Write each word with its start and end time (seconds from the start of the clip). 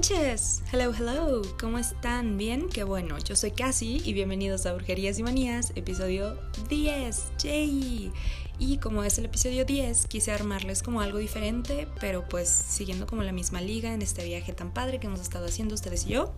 noches. 0.00 0.62
Hello, 0.72 0.94
hello. 0.98 1.42
¿Cómo 1.60 1.76
están? 1.76 2.38
¿Bien? 2.38 2.70
Qué 2.70 2.84
bueno. 2.84 3.18
Yo 3.18 3.36
soy 3.36 3.50
Cassie 3.50 4.00
y 4.02 4.14
bienvenidos 4.14 4.64
a 4.64 4.72
Brujerías 4.72 5.18
y 5.18 5.22
Manías, 5.22 5.72
episodio 5.74 6.38
10. 6.70 7.32
¡Yay! 7.42 8.10
Y 8.58 8.78
como 8.78 9.04
es 9.04 9.18
el 9.18 9.26
episodio 9.26 9.66
10, 9.66 10.06
quise 10.06 10.32
armarles 10.32 10.82
como 10.82 11.02
algo 11.02 11.18
diferente, 11.18 11.86
pero 12.00 12.26
pues 12.26 12.48
siguiendo 12.48 13.06
como 13.06 13.24
la 13.24 13.32
misma 13.32 13.60
liga 13.60 13.92
en 13.92 14.00
este 14.00 14.24
viaje 14.24 14.54
tan 14.54 14.72
padre 14.72 15.00
que 15.00 15.06
hemos 15.06 15.20
estado 15.20 15.44
haciendo 15.44 15.74
ustedes 15.74 16.06
y 16.06 16.12
yo. 16.12 16.32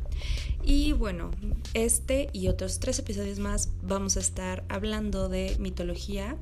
Y 0.64 0.90
bueno, 0.90 1.30
este 1.72 2.30
y 2.32 2.48
otros 2.48 2.80
tres 2.80 2.98
episodios 2.98 3.38
más 3.38 3.68
vamos 3.80 4.16
a 4.16 4.20
estar 4.20 4.64
hablando 4.70 5.28
de 5.28 5.54
mitología 5.60 6.36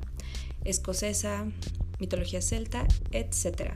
escocesa, 0.63 1.45
mitología 1.99 2.41
celta, 2.41 2.87
etc. 3.11 3.73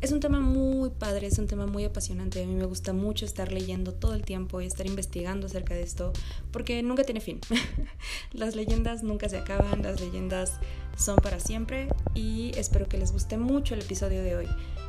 Es 0.00 0.12
un 0.12 0.20
tema 0.20 0.40
muy 0.40 0.88
padre, 0.88 1.26
es 1.26 1.38
un 1.38 1.46
tema 1.46 1.66
muy 1.66 1.84
apasionante. 1.84 2.42
A 2.42 2.46
mí 2.46 2.54
me 2.54 2.64
gusta 2.64 2.94
mucho 2.94 3.26
estar 3.26 3.52
leyendo 3.52 3.92
todo 3.92 4.14
el 4.14 4.22
tiempo 4.22 4.62
y 4.62 4.66
estar 4.66 4.86
investigando 4.86 5.46
acerca 5.46 5.74
de 5.74 5.82
esto, 5.82 6.14
porque 6.52 6.82
nunca 6.82 7.04
tiene 7.04 7.20
fin. 7.20 7.38
las 8.32 8.56
leyendas 8.56 9.02
nunca 9.02 9.28
se 9.28 9.36
acaban, 9.36 9.82
las 9.82 10.00
leyendas 10.00 10.54
son 10.96 11.16
para 11.16 11.38
siempre 11.38 11.88
y 12.14 12.52
espero 12.56 12.88
que 12.88 12.96
les 12.96 13.12
guste 13.12 13.36
mucho 13.36 13.74
el 13.74 13.82
episodio 13.82 14.22
de 14.22 14.36
hoy. 14.36 14.48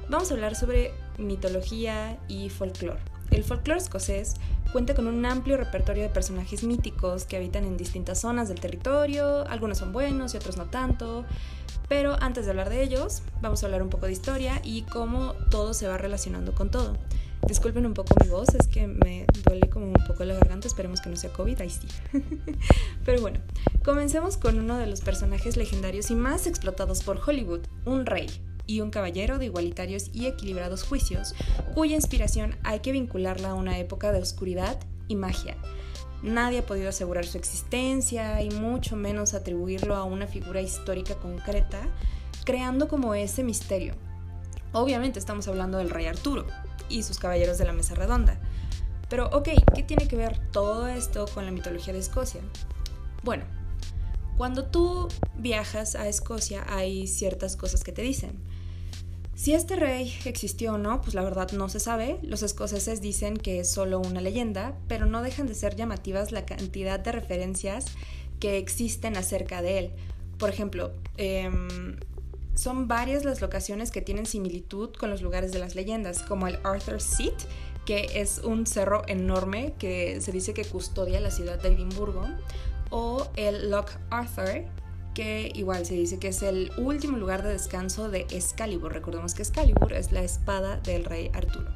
Vamos 0.09 0.31
a 0.31 0.33
hablar 0.33 0.55
sobre 0.55 0.93
mitología 1.17 2.17
y 2.29 2.47
folclore. 2.47 3.10
El 3.31 3.45
folclore 3.45 3.79
escocés 3.79 4.35
cuenta 4.73 4.93
con 4.93 5.07
un 5.07 5.25
amplio 5.25 5.57
repertorio 5.57 6.03
de 6.03 6.09
personajes 6.09 6.63
míticos 6.63 7.25
que 7.25 7.37
habitan 7.37 7.63
en 7.63 7.77
distintas 7.77 8.19
zonas 8.19 8.49
del 8.49 8.59
territorio, 8.59 9.47
algunos 9.47 9.77
son 9.77 9.93
buenos 9.93 10.33
y 10.33 10.37
otros 10.37 10.57
no 10.57 10.65
tanto, 10.65 11.25
pero 11.87 12.15
antes 12.21 12.45
de 12.45 12.51
hablar 12.51 12.69
de 12.69 12.83
ellos, 12.83 13.21
vamos 13.41 13.63
a 13.63 13.65
hablar 13.65 13.81
un 13.81 13.89
poco 13.89 14.05
de 14.05 14.11
historia 14.11 14.61
y 14.63 14.83
cómo 14.83 15.33
todo 15.49 15.73
se 15.73 15.87
va 15.87 15.97
relacionando 15.97 16.53
con 16.53 16.71
todo. 16.71 16.97
Disculpen 17.47 17.85
un 17.85 17.93
poco 17.93 18.15
mi 18.23 18.29
voz, 18.29 18.53
es 18.53 18.67
que 18.67 18.85
me 18.85 19.25
duele 19.43 19.67
como 19.69 19.87
un 19.87 20.05
poco 20.07 20.23
la 20.23 20.35
garganta, 20.35 20.67
esperemos 20.67 21.01
que 21.01 21.09
no 21.09 21.15
sea 21.15 21.33
COVID, 21.33 21.59
ahí 21.61 21.69
sí. 21.69 21.87
Pero 23.05 23.21
bueno, 23.21 23.39
comencemos 23.83 24.37
con 24.37 24.59
uno 24.59 24.77
de 24.77 24.87
los 24.87 25.01
personajes 25.01 25.57
legendarios 25.57 26.11
y 26.11 26.15
más 26.15 26.47
explotados 26.47 27.01
por 27.01 27.19
Hollywood, 27.25 27.61
un 27.85 28.05
rey 28.05 28.27
y 28.67 28.81
un 28.81 28.91
caballero 28.91 29.37
de 29.37 29.45
igualitarios 29.45 30.09
y 30.13 30.25
equilibrados 30.25 30.83
juicios, 30.83 31.35
cuya 31.73 31.95
inspiración 31.95 32.55
hay 32.63 32.79
que 32.79 32.91
vincularla 32.91 33.51
a 33.51 33.55
una 33.55 33.77
época 33.79 34.11
de 34.11 34.21
oscuridad 34.21 34.79
y 35.07 35.15
magia. 35.15 35.57
Nadie 36.23 36.59
ha 36.59 36.65
podido 36.65 36.89
asegurar 36.89 37.25
su 37.25 37.37
existencia 37.37 38.41
y 38.43 38.51
mucho 38.51 38.95
menos 38.95 39.33
atribuirlo 39.33 39.95
a 39.95 40.03
una 40.03 40.27
figura 40.27 40.61
histórica 40.61 41.15
concreta, 41.15 41.81
creando 42.45 42.87
como 42.87 43.15
ese 43.15 43.43
misterio. 43.43 43.95
Obviamente 44.71 45.19
estamos 45.19 45.47
hablando 45.47 45.79
del 45.79 45.89
rey 45.89 46.05
Arturo 46.05 46.45
y 46.89 47.03
sus 47.03 47.17
caballeros 47.17 47.57
de 47.57 47.65
la 47.65 47.73
mesa 47.73 47.95
redonda. 47.95 48.39
Pero 49.09 49.27
ok, 49.33 49.49
¿qué 49.75 49.83
tiene 49.83 50.07
que 50.07 50.15
ver 50.15 50.39
todo 50.51 50.87
esto 50.87 51.25
con 51.33 51.45
la 51.45 51.51
mitología 51.51 51.91
de 51.91 51.99
Escocia? 51.99 52.41
Bueno, 53.23 53.43
cuando 54.37 54.65
tú 54.65 55.07
viajas 55.35 55.95
a 55.95 56.07
Escocia 56.07 56.65
hay 56.69 57.07
ciertas 57.07 57.57
cosas 57.57 57.83
que 57.83 57.91
te 57.91 58.01
dicen. 58.01 58.39
Si 59.41 59.55
este 59.55 59.75
rey 59.75 60.13
existió 60.25 60.73
o 60.73 60.77
no, 60.77 61.01
pues 61.01 61.15
la 61.15 61.23
verdad 61.23 61.51
no 61.53 61.67
se 61.67 61.79
sabe. 61.79 62.19
Los 62.21 62.43
escoceses 62.43 63.01
dicen 63.01 63.35
que 63.35 63.61
es 63.61 63.71
solo 63.71 63.99
una 63.99 64.21
leyenda, 64.21 64.77
pero 64.87 65.07
no 65.07 65.23
dejan 65.23 65.47
de 65.47 65.55
ser 65.55 65.75
llamativas 65.75 66.31
la 66.31 66.45
cantidad 66.45 66.99
de 66.99 67.11
referencias 67.11 67.85
que 68.39 68.59
existen 68.59 69.17
acerca 69.17 69.63
de 69.63 69.79
él. 69.79 69.91
Por 70.37 70.51
ejemplo, 70.51 70.91
em, 71.17 71.97
son 72.53 72.87
varias 72.87 73.25
las 73.25 73.41
locaciones 73.41 73.89
que 73.89 74.03
tienen 74.03 74.27
similitud 74.27 74.91
con 74.93 75.09
los 75.09 75.23
lugares 75.23 75.51
de 75.51 75.57
las 75.57 75.73
leyendas, 75.73 76.21
como 76.21 76.45
el 76.45 76.59
Arthur 76.63 77.01
Seat, 77.01 77.33
que 77.87 78.21
es 78.21 78.41
un 78.43 78.67
cerro 78.67 79.01
enorme 79.07 79.73
que 79.79 80.21
se 80.21 80.31
dice 80.31 80.53
que 80.53 80.65
custodia 80.65 81.19
la 81.19 81.31
ciudad 81.31 81.59
de 81.59 81.69
Edimburgo, 81.69 82.27
o 82.91 83.27
el 83.37 83.71
Loch 83.71 83.89
Arthur, 84.11 84.65
que 85.13 85.51
igual 85.55 85.85
se 85.85 85.95
dice 85.95 86.19
que 86.19 86.29
es 86.29 86.41
el 86.41 86.71
último 86.77 87.17
lugar 87.17 87.43
de 87.43 87.49
descanso 87.49 88.09
de 88.09 88.21
Excalibur. 88.31 88.93
Recordemos 88.93 89.33
que 89.33 89.43
Excalibur 89.43 89.93
es 89.93 90.11
la 90.11 90.23
espada 90.23 90.77
del 90.77 91.05
rey 91.05 91.31
Arturo. 91.33 91.71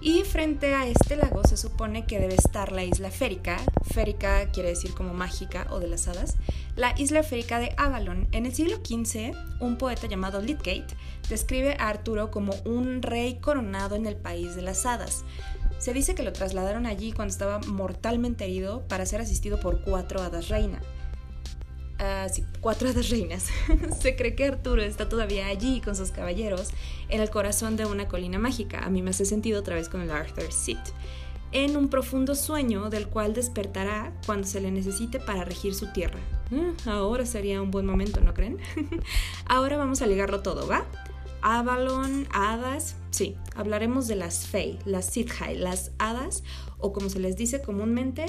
Y 0.00 0.22
frente 0.22 0.74
a 0.74 0.86
este 0.86 1.16
lago 1.16 1.42
se 1.44 1.56
supone 1.56 2.04
que 2.04 2.18
debe 2.18 2.34
estar 2.34 2.72
la 2.72 2.84
isla 2.84 3.10
férica. 3.10 3.56
Férica 3.84 4.50
quiere 4.52 4.68
decir 4.70 4.92
como 4.92 5.14
mágica 5.14 5.66
o 5.70 5.80
de 5.80 5.88
las 5.88 6.08
hadas. 6.08 6.36
La 6.76 6.94
isla 6.98 7.22
férica 7.22 7.58
de 7.58 7.74
Avalon. 7.78 8.28
En 8.32 8.44
el 8.44 8.54
siglo 8.54 8.76
XV, 8.84 9.32
un 9.60 9.78
poeta 9.78 10.06
llamado 10.06 10.42
Lydgate 10.42 10.94
describe 11.30 11.76
a 11.78 11.88
Arturo 11.88 12.30
como 12.30 12.52
un 12.66 13.00
rey 13.00 13.36
coronado 13.36 13.96
en 13.96 14.06
el 14.06 14.16
país 14.16 14.54
de 14.56 14.62
las 14.62 14.84
hadas. 14.84 15.24
Se 15.78 15.94
dice 15.94 16.14
que 16.14 16.22
lo 16.22 16.34
trasladaron 16.34 16.84
allí 16.84 17.12
cuando 17.12 17.32
estaba 17.32 17.60
mortalmente 17.60 18.44
herido 18.44 18.86
para 18.88 19.06
ser 19.06 19.22
asistido 19.22 19.58
por 19.58 19.82
cuatro 19.84 20.20
hadas 20.20 20.48
reina 20.48 20.80
cuatro 22.60 22.88
hadas 22.88 23.10
reinas. 23.10 23.48
Se 24.00 24.16
cree 24.16 24.34
que 24.34 24.46
Arturo 24.46 24.82
está 24.82 25.08
todavía 25.08 25.46
allí 25.46 25.80
con 25.80 25.96
sus 25.96 26.10
caballeros 26.10 26.70
en 27.08 27.20
el 27.20 27.30
corazón 27.30 27.76
de 27.76 27.86
una 27.86 28.08
colina 28.08 28.38
mágica. 28.38 28.84
A 28.84 28.90
mí 28.90 29.02
me 29.02 29.10
hace 29.10 29.24
sentido 29.24 29.60
otra 29.60 29.76
vez 29.76 29.88
con 29.88 30.00
el 30.00 30.10
Arthur 30.10 30.52
Seat. 30.52 30.90
En 31.52 31.76
un 31.76 31.88
profundo 31.88 32.34
sueño 32.34 32.90
del 32.90 33.06
cual 33.06 33.32
despertará 33.32 34.12
cuando 34.26 34.46
se 34.46 34.60
le 34.60 34.70
necesite 34.70 35.20
para 35.20 35.44
regir 35.44 35.74
su 35.74 35.92
tierra. 35.92 36.18
Mm, 36.50 36.88
ahora 36.88 37.26
sería 37.26 37.62
un 37.62 37.70
buen 37.70 37.86
momento, 37.86 38.20
¿no 38.20 38.34
creen? 38.34 38.58
ahora 39.46 39.76
vamos 39.76 40.02
a 40.02 40.06
ligarlo 40.06 40.40
todo, 40.40 40.66
¿va? 40.66 40.84
Avalon, 41.42 42.26
hadas, 42.32 42.96
sí, 43.10 43.36
hablaremos 43.54 44.08
de 44.08 44.16
las 44.16 44.46
Fey, 44.46 44.78
las 44.86 45.06
Sithai, 45.06 45.58
las 45.58 45.92
hadas, 45.98 46.42
o 46.78 46.92
como 46.92 47.10
se 47.10 47.20
les 47.20 47.36
dice 47.36 47.60
comúnmente, 47.60 48.24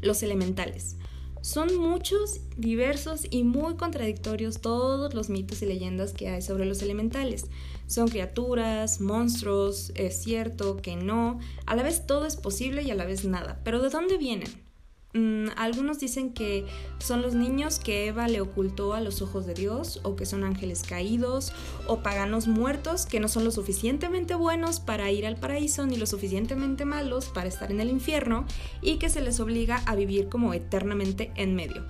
los 0.00 0.22
elementales. 0.22 0.96
Son 1.42 1.74
muchos, 1.76 2.40
diversos 2.58 3.22
y 3.30 3.44
muy 3.44 3.76
contradictorios 3.76 4.60
todos 4.60 5.14
los 5.14 5.30
mitos 5.30 5.62
y 5.62 5.66
leyendas 5.66 6.12
que 6.12 6.28
hay 6.28 6.42
sobre 6.42 6.66
los 6.66 6.82
elementales. 6.82 7.46
Son 7.86 8.08
criaturas, 8.08 9.00
monstruos, 9.00 9.90
es 9.94 10.22
cierto 10.22 10.76
que 10.76 10.96
no, 10.96 11.38
a 11.64 11.74
la 11.76 11.82
vez 11.82 12.06
todo 12.06 12.26
es 12.26 12.36
posible 12.36 12.82
y 12.82 12.90
a 12.90 12.94
la 12.94 13.06
vez 13.06 13.24
nada. 13.24 13.60
Pero 13.64 13.80
¿de 13.80 13.88
dónde 13.88 14.18
vienen? 14.18 14.69
Mm, 15.12 15.48
algunos 15.56 15.98
dicen 15.98 16.32
que 16.32 16.66
son 17.00 17.20
los 17.20 17.34
niños 17.34 17.80
que 17.80 18.06
Eva 18.06 18.28
le 18.28 18.40
ocultó 18.40 18.94
a 18.94 19.00
los 19.00 19.22
ojos 19.22 19.44
de 19.44 19.54
Dios, 19.54 20.00
o 20.04 20.14
que 20.14 20.24
son 20.24 20.44
ángeles 20.44 20.84
caídos, 20.84 21.52
o 21.88 22.00
paganos 22.00 22.46
muertos 22.46 23.06
que 23.06 23.18
no 23.18 23.26
son 23.26 23.44
lo 23.44 23.50
suficientemente 23.50 24.36
buenos 24.36 24.78
para 24.78 25.10
ir 25.10 25.26
al 25.26 25.36
paraíso 25.36 25.84
ni 25.86 25.96
lo 25.96 26.06
suficientemente 26.06 26.84
malos 26.84 27.26
para 27.26 27.48
estar 27.48 27.72
en 27.72 27.80
el 27.80 27.90
infierno, 27.90 28.46
y 28.82 28.98
que 28.98 29.08
se 29.08 29.20
les 29.20 29.40
obliga 29.40 29.82
a 29.86 29.96
vivir 29.96 30.28
como 30.28 30.54
eternamente 30.54 31.32
en 31.34 31.56
medio, 31.56 31.84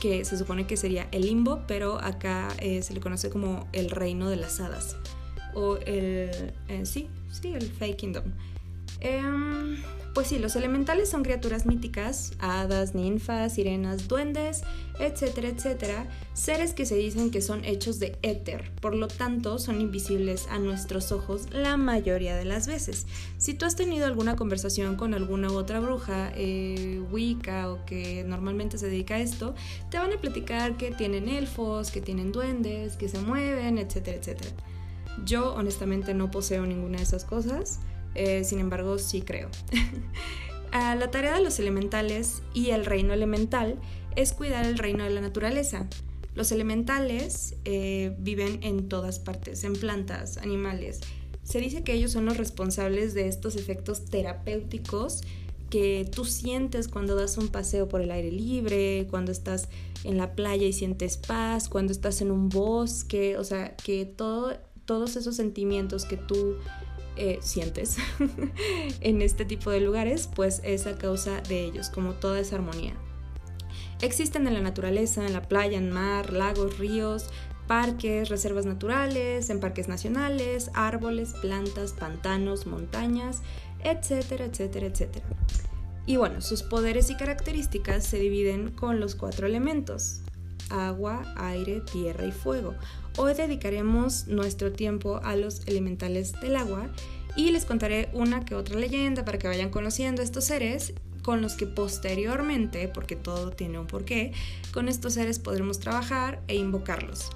que 0.00 0.24
se 0.24 0.38
supone 0.38 0.66
que 0.66 0.78
sería 0.78 1.08
el 1.12 1.26
limbo, 1.26 1.64
pero 1.68 1.98
acá 1.98 2.48
eh, 2.58 2.80
se 2.82 2.94
le 2.94 3.00
conoce 3.00 3.28
como 3.28 3.68
el 3.72 3.90
reino 3.90 4.30
de 4.30 4.36
las 4.36 4.60
hadas, 4.60 4.96
o 5.54 5.76
el... 5.76 6.54
Eh, 6.68 6.82
sí, 6.84 7.08
sí, 7.30 7.52
el 7.52 7.70
Fake 7.70 7.96
Kingdom. 7.96 8.24
Em, 9.00 9.76
pues 10.14 10.28
sí, 10.28 10.38
los 10.38 10.56
elementales 10.56 11.08
son 11.08 11.22
criaturas 11.22 11.64
míticas, 11.64 12.32
hadas, 12.38 12.94
ninfas, 12.94 13.54
sirenas, 13.54 14.08
duendes, 14.08 14.62
etcétera, 14.98 15.48
etcétera, 15.48 16.06
seres 16.34 16.74
que 16.74 16.84
se 16.84 16.96
dicen 16.96 17.30
que 17.30 17.40
son 17.40 17.64
hechos 17.64 17.98
de 17.98 18.18
éter, 18.22 18.70
por 18.80 18.94
lo 18.94 19.08
tanto 19.08 19.58
son 19.58 19.80
invisibles 19.80 20.46
a 20.50 20.58
nuestros 20.58 21.12
ojos 21.12 21.48
la 21.50 21.76
mayoría 21.76 22.36
de 22.36 22.44
las 22.44 22.66
veces. 22.66 23.06
Si 23.38 23.54
tú 23.54 23.64
has 23.64 23.74
tenido 23.74 24.06
alguna 24.06 24.36
conversación 24.36 24.96
con 24.96 25.14
alguna 25.14 25.50
otra 25.50 25.80
bruja, 25.80 26.32
eh, 26.36 27.02
wicca 27.10 27.70
o 27.70 27.84
que 27.86 28.24
normalmente 28.24 28.76
se 28.76 28.86
dedica 28.88 29.14
a 29.14 29.20
esto, 29.20 29.54
te 29.90 29.98
van 29.98 30.12
a 30.12 30.20
platicar 30.20 30.76
que 30.76 30.90
tienen 30.90 31.28
elfos, 31.28 31.90
que 31.90 32.02
tienen 32.02 32.32
duendes, 32.32 32.96
que 32.96 33.08
se 33.08 33.18
mueven, 33.18 33.78
etcétera, 33.78 34.18
etcétera. 34.18 34.50
Yo 35.24 35.54
honestamente 35.54 36.14
no 36.14 36.30
poseo 36.30 36.66
ninguna 36.66 36.98
de 36.98 37.04
esas 37.04 37.24
cosas. 37.24 37.80
Eh, 38.14 38.44
sin 38.44 38.58
embargo 38.58 38.98
sí 38.98 39.22
creo. 39.22 39.48
la 40.72 41.10
tarea 41.10 41.36
de 41.36 41.42
los 41.42 41.58
elementales 41.58 42.42
y 42.54 42.70
el 42.70 42.84
reino 42.84 43.12
elemental 43.12 43.78
es 44.16 44.32
cuidar 44.32 44.66
el 44.66 44.78
reino 44.78 45.04
de 45.04 45.10
la 45.10 45.20
naturaleza. 45.20 45.88
Los 46.34 46.50
elementales 46.50 47.56
eh, 47.64 48.14
viven 48.18 48.60
en 48.62 48.88
todas 48.88 49.18
partes, 49.18 49.64
en 49.64 49.74
plantas, 49.74 50.38
animales. 50.38 51.00
Se 51.42 51.60
dice 51.60 51.82
que 51.82 51.92
ellos 51.92 52.12
son 52.12 52.24
los 52.24 52.36
responsables 52.36 53.12
de 53.14 53.28
estos 53.28 53.56
efectos 53.56 54.06
terapéuticos 54.06 55.22
que 55.68 56.08
tú 56.10 56.24
sientes 56.24 56.88
cuando 56.88 57.16
das 57.16 57.38
un 57.38 57.48
paseo 57.48 57.88
por 57.88 58.02
el 58.02 58.10
aire 58.10 58.30
libre, 58.30 59.06
cuando 59.10 59.32
estás 59.32 59.68
en 60.04 60.18
la 60.18 60.34
playa 60.34 60.66
y 60.66 60.72
sientes 60.72 61.16
paz, 61.16 61.68
cuando 61.68 61.92
estás 61.92 62.20
en 62.20 62.30
un 62.30 62.48
bosque, 62.48 63.38
o 63.38 63.44
sea, 63.44 63.76
que 63.76 64.04
todo, 64.04 64.52
todos 64.84 65.16
esos 65.16 65.36
sentimientos 65.36 66.04
que 66.04 66.16
tú 66.16 66.56
eh, 67.16 67.38
sientes 67.42 67.96
en 69.00 69.22
este 69.22 69.44
tipo 69.44 69.70
de 69.70 69.80
lugares, 69.80 70.28
pues 70.34 70.60
es 70.64 70.86
a 70.86 70.96
causa 70.96 71.40
de 71.42 71.64
ellos, 71.64 71.90
como 71.90 72.14
toda 72.14 72.40
esa 72.40 72.56
armonía. 72.56 72.94
Existen 74.00 74.46
en 74.46 74.54
la 74.54 74.60
naturaleza, 74.60 75.24
en 75.26 75.32
la 75.32 75.42
playa, 75.42 75.78
en 75.78 75.90
mar, 75.90 76.32
lagos, 76.32 76.78
ríos, 76.78 77.30
parques, 77.66 78.28
reservas 78.28 78.66
naturales, 78.66 79.48
en 79.48 79.60
parques 79.60 79.88
nacionales, 79.88 80.70
árboles, 80.74 81.34
plantas, 81.40 81.92
pantanos, 81.92 82.66
montañas, 82.66 83.42
etcétera, 83.84 84.46
etcétera, 84.46 84.86
etcétera. 84.86 85.26
Y 86.04 86.16
bueno, 86.16 86.40
sus 86.40 86.62
poderes 86.62 87.10
y 87.10 87.16
características 87.16 88.04
se 88.04 88.18
dividen 88.18 88.72
con 88.72 88.98
los 88.98 89.14
cuatro 89.14 89.46
elementos, 89.46 90.20
agua, 90.70 91.22
aire, 91.36 91.80
tierra 91.80 92.26
y 92.26 92.32
fuego. 92.32 92.74
Hoy 93.16 93.34
dedicaremos 93.34 94.26
nuestro 94.26 94.72
tiempo 94.72 95.20
a 95.22 95.36
los 95.36 95.66
elementales 95.66 96.32
del 96.40 96.56
agua 96.56 96.88
y 97.36 97.50
les 97.50 97.64
contaré 97.64 98.08
una 98.12 98.44
que 98.44 98.54
otra 98.54 98.78
leyenda 98.78 99.24
para 99.24 99.38
que 99.38 99.48
vayan 99.48 99.70
conociendo 99.70 100.22
estos 100.22 100.44
seres 100.44 100.94
con 101.22 101.40
los 101.40 101.54
que 101.54 101.66
posteriormente, 101.66 102.88
porque 102.88 103.16
todo 103.16 103.50
tiene 103.50 103.78
un 103.78 103.86
porqué, 103.86 104.32
con 104.72 104.88
estos 104.88 105.14
seres 105.14 105.38
podremos 105.38 105.78
trabajar 105.78 106.42
e 106.48 106.56
invocarlos. 106.56 107.30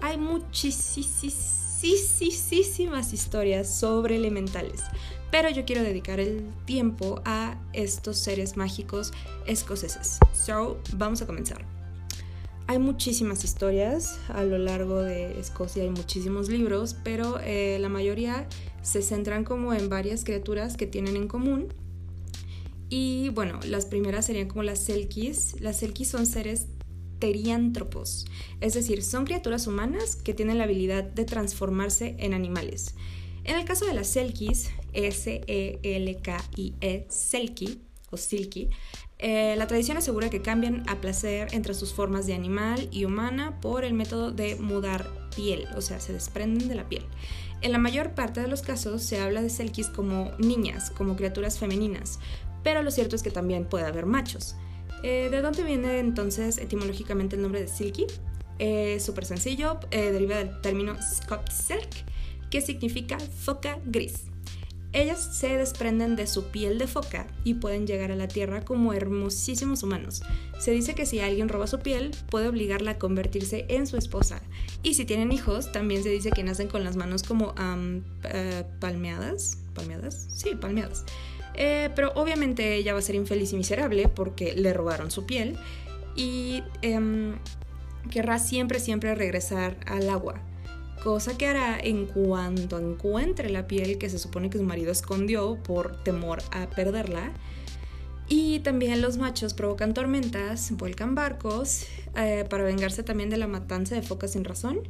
Hay 0.00 0.18
muchísimas 0.18 3.12
historias 3.12 3.78
sobre 3.78 4.16
elementales, 4.16 4.82
pero 5.30 5.50
yo 5.50 5.64
quiero 5.64 5.82
dedicar 5.82 6.20
el 6.20 6.44
tiempo 6.64 7.20
a 7.24 7.58
estos 7.72 8.18
seres 8.18 8.56
mágicos 8.56 9.12
escoceses. 9.46 10.18
So, 10.32 10.78
vamos 10.94 11.22
a 11.22 11.26
comenzar. 11.26 11.77
Hay 12.68 12.78
muchísimas 12.78 13.42
historias 13.44 14.20
a 14.28 14.44
lo 14.44 14.58
largo 14.58 15.00
de 15.00 15.40
Escocia, 15.40 15.84
hay 15.84 15.88
muchísimos 15.88 16.50
libros, 16.50 16.94
pero 17.02 17.40
eh, 17.40 17.78
la 17.80 17.88
mayoría 17.88 18.46
se 18.82 19.00
centran 19.00 19.42
como 19.42 19.72
en 19.72 19.88
varias 19.88 20.22
criaturas 20.22 20.76
que 20.76 20.86
tienen 20.86 21.16
en 21.16 21.28
común. 21.28 21.72
Y 22.90 23.30
bueno, 23.30 23.58
las 23.64 23.86
primeras 23.86 24.26
serían 24.26 24.48
como 24.48 24.64
las 24.64 24.80
Selkies. 24.80 25.62
Las 25.62 25.78
Selkies 25.78 26.10
son 26.10 26.26
seres 26.26 26.66
teriántropos, 27.18 28.26
es 28.60 28.74
decir, 28.74 29.02
son 29.02 29.24
criaturas 29.24 29.66
humanas 29.66 30.14
que 30.14 30.34
tienen 30.34 30.58
la 30.58 30.64
habilidad 30.64 31.04
de 31.04 31.24
transformarse 31.24 32.16
en 32.18 32.34
animales. 32.34 32.94
En 33.44 33.56
el 33.56 33.64
caso 33.64 33.86
de 33.86 33.94
las 33.94 34.08
Selkies, 34.08 34.68
S-E-L-K-I-E, 34.92 35.86
Selkie 37.08 37.87
o 38.10 38.16
Silky, 38.16 38.70
eh, 39.18 39.54
la 39.56 39.66
tradición 39.66 39.96
asegura 39.96 40.30
que 40.30 40.42
cambian 40.42 40.88
a 40.88 41.00
placer 41.00 41.48
entre 41.52 41.74
sus 41.74 41.92
formas 41.92 42.26
de 42.26 42.34
animal 42.34 42.88
y 42.92 43.04
humana 43.04 43.60
por 43.60 43.84
el 43.84 43.94
método 43.94 44.30
de 44.30 44.56
mudar 44.56 45.10
piel, 45.34 45.66
o 45.76 45.80
sea, 45.80 45.98
se 46.00 46.12
desprenden 46.12 46.68
de 46.68 46.74
la 46.74 46.88
piel. 46.88 47.04
En 47.60 47.72
la 47.72 47.78
mayor 47.78 48.14
parte 48.14 48.40
de 48.40 48.46
los 48.46 48.62
casos 48.62 49.02
se 49.02 49.20
habla 49.20 49.42
de 49.42 49.50
Selkies 49.50 49.88
como 49.88 50.30
niñas, 50.38 50.90
como 50.90 51.16
criaturas 51.16 51.58
femeninas, 51.58 52.20
pero 52.62 52.82
lo 52.82 52.90
cierto 52.90 53.16
es 53.16 53.22
que 53.22 53.30
también 53.30 53.64
puede 53.64 53.86
haber 53.86 54.06
machos. 54.06 54.54
Eh, 55.02 55.28
¿De 55.30 55.42
dónde 55.42 55.64
viene 55.64 55.98
entonces 55.98 56.58
etimológicamente 56.58 57.36
el 57.36 57.42
nombre 57.42 57.60
de 57.60 57.68
Silky? 57.68 58.06
Es 58.58 59.04
súper 59.04 59.24
sencillo, 59.24 59.78
eh, 59.90 60.10
deriva 60.12 60.36
del 60.36 60.60
término 60.60 60.96
Scott 61.02 61.50
Silk, 61.50 62.04
que 62.50 62.60
significa 62.60 63.18
foca 63.18 63.78
gris. 63.84 64.24
Ellas 64.92 65.20
se 65.20 65.48
desprenden 65.56 66.16
de 66.16 66.26
su 66.26 66.46
piel 66.46 66.78
de 66.78 66.86
foca 66.86 67.26
y 67.44 67.54
pueden 67.54 67.86
llegar 67.86 68.10
a 68.10 68.16
la 68.16 68.26
Tierra 68.26 68.64
como 68.64 68.94
hermosísimos 68.94 69.82
humanos. 69.82 70.22
Se 70.58 70.70
dice 70.70 70.94
que 70.94 71.04
si 71.04 71.20
alguien 71.20 71.50
roba 71.50 71.66
su 71.66 71.80
piel, 71.80 72.12
puede 72.30 72.48
obligarla 72.48 72.92
a 72.92 72.98
convertirse 72.98 73.66
en 73.68 73.86
su 73.86 73.98
esposa. 73.98 74.40
Y 74.82 74.94
si 74.94 75.04
tienen 75.04 75.30
hijos, 75.30 75.72
también 75.72 76.02
se 76.02 76.08
dice 76.08 76.30
que 76.30 76.42
nacen 76.42 76.68
con 76.68 76.84
las 76.84 76.96
manos 76.96 77.22
como 77.22 77.54
eh, 78.24 78.64
palmeadas. 78.80 79.58
¿Palmeadas? 79.74 80.28
Sí, 80.34 80.54
palmeadas. 80.54 81.04
Eh, 81.54 81.90
pero 81.94 82.12
obviamente 82.14 82.76
ella 82.76 82.94
va 82.94 83.00
a 83.00 83.02
ser 83.02 83.14
infeliz 83.14 83.52
y 83.52 83.56
miserable 83.56 84.08
porque 84.08 84.54
le 84.54 84.72
robaron 84.72 85.10
su 85.10 85.26
piel 85.26 85.58
y 86.14 86.62
em, 86.82 87.36
querrá 88.10 88.38
siempre, 88.38 88.80
siempre 88.80 89.14
regresar 89.14 89.76
al 89.86 90.08
agua 90.08 90.40
cosa 90.98 91.36
que 91.38 91.46
hará 91.46 91.78
en 91.78 92.06
cuanto 92.06 92.78
encuentre 92.78 93.50
la 93.50 93.66
piel 93.66 93.98
que 93.98 94.10
se 94.10 94.18
supone 94.18 94.50
que 94.50 94.58
su 94.58 94.64
marido 94.64 94.92
escondió 94.92 95.58
por 95.62 96.02
temor 96.02 96.42
a 96.50 96.68
perderla. 96.68 97.32
Y 98.28 98.58
también 98.60 99.00
los 99.00 99.16
machos 99.16 99.54
provocan 99.54 99.94
tormentas, 99.94 100.70
vuelcan 100.72 101.14
barcos 101.14 101.86
eh, 102.14 102.44
para 102.48 102.62
vengarse 102.64 103.02
también 103.02 103.30
de 103.30 103.38
la 103.38 103.46
matanza 103.46 103.94
de 103.94 104.02
focas 104.02 104.32
sin 104.32 104.44
razón. 104.44 104.80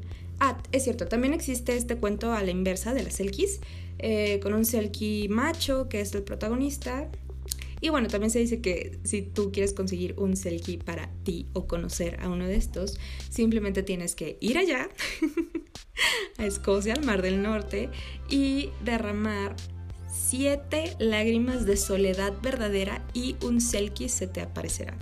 Ah, 0.40 0.58
es 0.72 0.84
cierto, 0.84 1.06
también 1.06 1.34
existe 1.34 1.76
este 1.76 1.96
cuento 1.96 2.32
a 2.32 2.42
la 2.42 2.50
inversa 2.50 2.94
de 2.94 3.04
las 3.04 3.14
selkies, 3.14 3.60
eh, 3.98 4.40
con 4.40 4.54
un 4.54 4.64
selkie 4.64 5.28
macho 5.28 5.88
que 5.88 6.00
es 6.00 6.14
el 6.14 6.22
protagonista. 6.22 7.08
Y 7.80 7.90
bueno, 7.90 8.08
también 8.08 8.30
se 8.30 8.40
dice 8.40 8.60
que 8.60 8.98
si 9.04 9.22
tú 9.22 9.52
quieres 9.52 9.72
conseguir 9.72 10.14
un 10.18 10.36
selkie 10.36 10.78
para 10.78 11.10
ti 11.22 11.46
o 11.52 11.68
conocer 11.68 12.18
a 12.20 12.28
uno 12.28 12.44
de 12.44 12.56
estos, 12.56 12.98
simplemente 13.30 13.84
tienes 13.84 14.16
que 14.16 14.36
ir 14.40 14.58
allá 14.58 14.88
a 16.38 16.46
Escocia, 16.46 16.94
al 16.94 17.04
Mar 17.04 17.22
del 17.22 17.42
Norte, 17.42 17.90
y 18.28 18.70
derramar 18.84 19.54
siete 20.08 20.94
lágrimas 20.98 21.66
de 21.66 21.76
soledad 21.76 22.32
verdadera 22.42 23.02
y 23.14 23.36
un 23.42 23.60
selkie 23.60 24.08
se 24.08 24.26
te 24.26 24.40
aparecerá. 24.40 24.94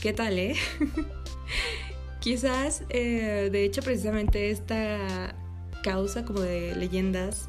¿Qué 0.00 0.12
tal, 0.12 0.38
eh? 0.38 0.54
Quizás, 2.20 2.84
eh, 2.90 3.48
de 3.50 3.64
hecho, 3.64 3.82
precisamente 3.82 4.50
esta 4.50 5.34
causa 5.82 6.24
como 6.24 6.40
de 6.40 6.74
leyendas, 6.76 7.48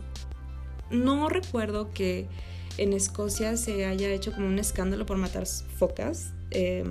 no 0.89 1.29
recuerdo 1.29 1.91
que 1.93 2.27
en 2.77 2.93
Escocia 2.93 3.57
se 3.57 3.85
haya 3.85 4.09
hecho 4.09 4.31
como 4.33 4.47
un 4.47 4.59
escándalo 4.59 5.05
por 5.05 5.17
matar 5.17 5.45
focas. 5.45 6.33
Eh, 6.51 6.83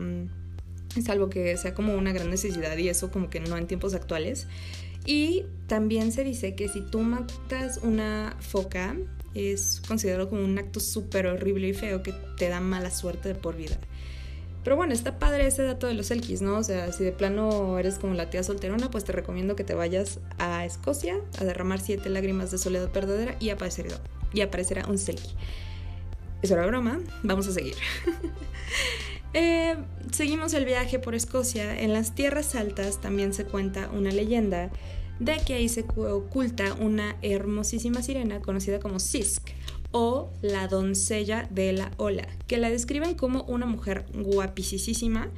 salvo 1.04 1.30
que 1.30 1.56
sea 1.56 1.74
como 1.74 1.94
una 1.94 2.12
gran 2.12 2.30
necesidad 2.30 2.76
y 2.76 2.88
eso 2.88 3.10
como 3.10 3.30
que 3.30 3.40
no 3.40 3.56
en 3.56 3.66
tiempos 3.66 3.94
actuales. 3.94 4.46
Y 5.04 5.44
también 5.66 6.12
se 6.12 6.24
dice 6.24 6.54
que 6.54 6.68
si 6.68 6.80
tú 6.82 7.00
matas 7.00 7.80
una 7.82 8.36
foca, 8.40 8.96
es 9.34 9.80
considerado 9.86 10.28
como 10.28 10.44
un 10.44 10.58
acto 10.58 10.80
súper 10.80 11.26
horrible 11.26 11.68
y 11.68 11.72
feo 11.72 12.02
que 12.02 12.12
te 12.36 12.48
da 12.48 12.60
mala 12.60 12.90
suerte 12.90 13.28
de 13.28 13.34
por 13.34 13.56
vida. 13.56 13.78
Pero 14.62 14.76
bueno, 14.76 14.92
está 14.92 15.18
padre 15.18 15.46
ese 15.46 15.62
dato 15.62 15.86
de 15.86 15.94
los 15.94 16.10
Elkis, 16.10 16.42
¿no? 16.42 16.58
O 16.58 16.62
sea, 16.62 16.92
si 16.92 17.02
de 17.02 17.12
plano 17.12 17.78
eres 17.78 17.98
como 17.98 18.12
la 18.12 18.28
tía 18.28 18.42
solterona, 18.42 18.90
pues 18.90 19.04
te 19.04 19.12
recomiendo 19.12 19.56
que 19.56 19.64
te 19.64 19.74
vayas 19.74 20.18
a 20.38 20.66
Escocia 20.66 21.18
a 21.38 21.44
derramar 21.44 21.80
siete 21.80 22.10
lágrimas 22.10 22.50
de 22.50 22.58
soledad 22.58 22.92
verdadera 22.92 23.36
y 23.40 23.50
aparecerá, 23.50 24.86
un 24.86 24.98
Selkie. 24.98 25.34
Es 26.42 26.50
una 26.50 26.66
broma, 26.66 27.00
vamos 27.22 27.46
a 27.48 27.52
seguir. 27.52 27.74
Eh, 29.32 29.76
seguimos 30.10 30.54
el 30.54 30.64
viaje 30.64 30.98
por 30.98 31.14
Escocia. 31.14 31.80
En 31.80 31.92
las 31.92 32.14
tierras 32.14 32.54
altas 32.54 33.00
también 33.00 33.32
se 33.32 33.44
cuenta 33.44 33.90
una 33.90 34.10
leyenda 34.10 34.70
de 35.20 35.36
que 35.46 35.54
ahí 35.54 35.68
se 35.68 35.84
oculta 35.96 36.74
una 36.74 37.16
hermosísima 37.22 38.02
sirena 38.02 38.40
conocida 38.40 38.80
como 38.80 38.98
Sisk 38.98 39.50
o 39.92 40.30
la 40.40 40.66
doncella 40.68 41.48
de 41.50 41.72
la 41.72 41.90
ola, 41.96 42.26
que 42.46 42.56
la 42.56 42.70
describen 42.70 43.14
como 43.14 43.42
una 43.44 43.66
mujer 43.66 44.06
guapísima, 44.14 45.30